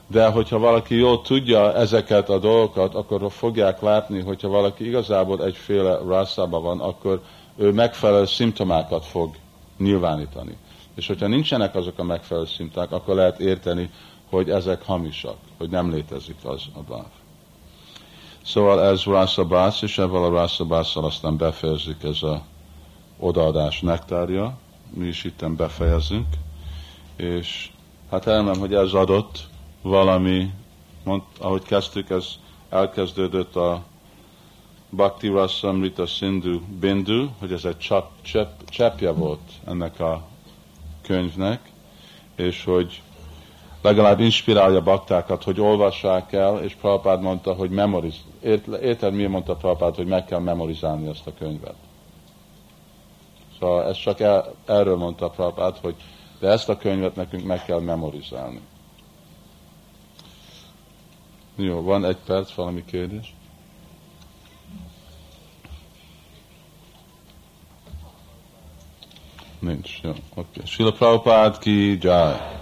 [0.07, 5.97] De hogyha valaki jól tudja ezeket a dolgokat, akkor fogják látni, hogyha valaki igazából egyféle
[6.07, 7.21] rászába van, akkor
[7.55, 9.35] ő megfelelő szimptomákat fog
[9.77, 10.57] nyilvánítani.
[10.95, 13.89] És hogyha nincsenek azok a megfelelő szimptomák, akkor lehet érteni,
[14.29, 17.26] hogy ezek hamisak, hogy nem létezik az a báv.
[18.47, 22.41] Szóval ez rászabász, és ebben a rászabásszal aztán befejezik ez a
[23.19, 24.57] odaadás nektárja.
[24.89, 26.27] Mi is itten befejezünk.
[27.15, 27.71] És
[28.11, 29.47] hát elmondom, hogy ez adott
[29.81, 30.51] valami,
[31.03, 32.25] mond, ahogy kezdtük, ez
[32.69, 33.83] elkezdődött a
[34.89, 40.27] Bhakti Rasamrita Sindhu Bindu, hogy ez egy csap, csepp, cseppje volt ennek a
[41.01, 41.71] könyvnek,
[42.35, 43.01] és hogy
[43.81, 48.15] legalább inspirálja baktákat, hogy olvassák el, és Prabhupád mondta, hogy memoriz.
[48.81, 51.75] Érted, miért mondta Prabhupád, hogy meg kell memorizálni ezt a könyvet?
[53.59, 55.95] Szóval ez csak el, erről mondta Prabhupád, hogy
[56.39, 58.61] de ezt a könyvet nekünk meg kell memorizálni.
[61.55, 63.35] Jó, van egy perc, valami kérdés?
[69.59, 70.19] Nincs, jó, oké.
[70.35, 70.65] Okay.
[70.65, 72.56] Sila Prabhupád ki, jai.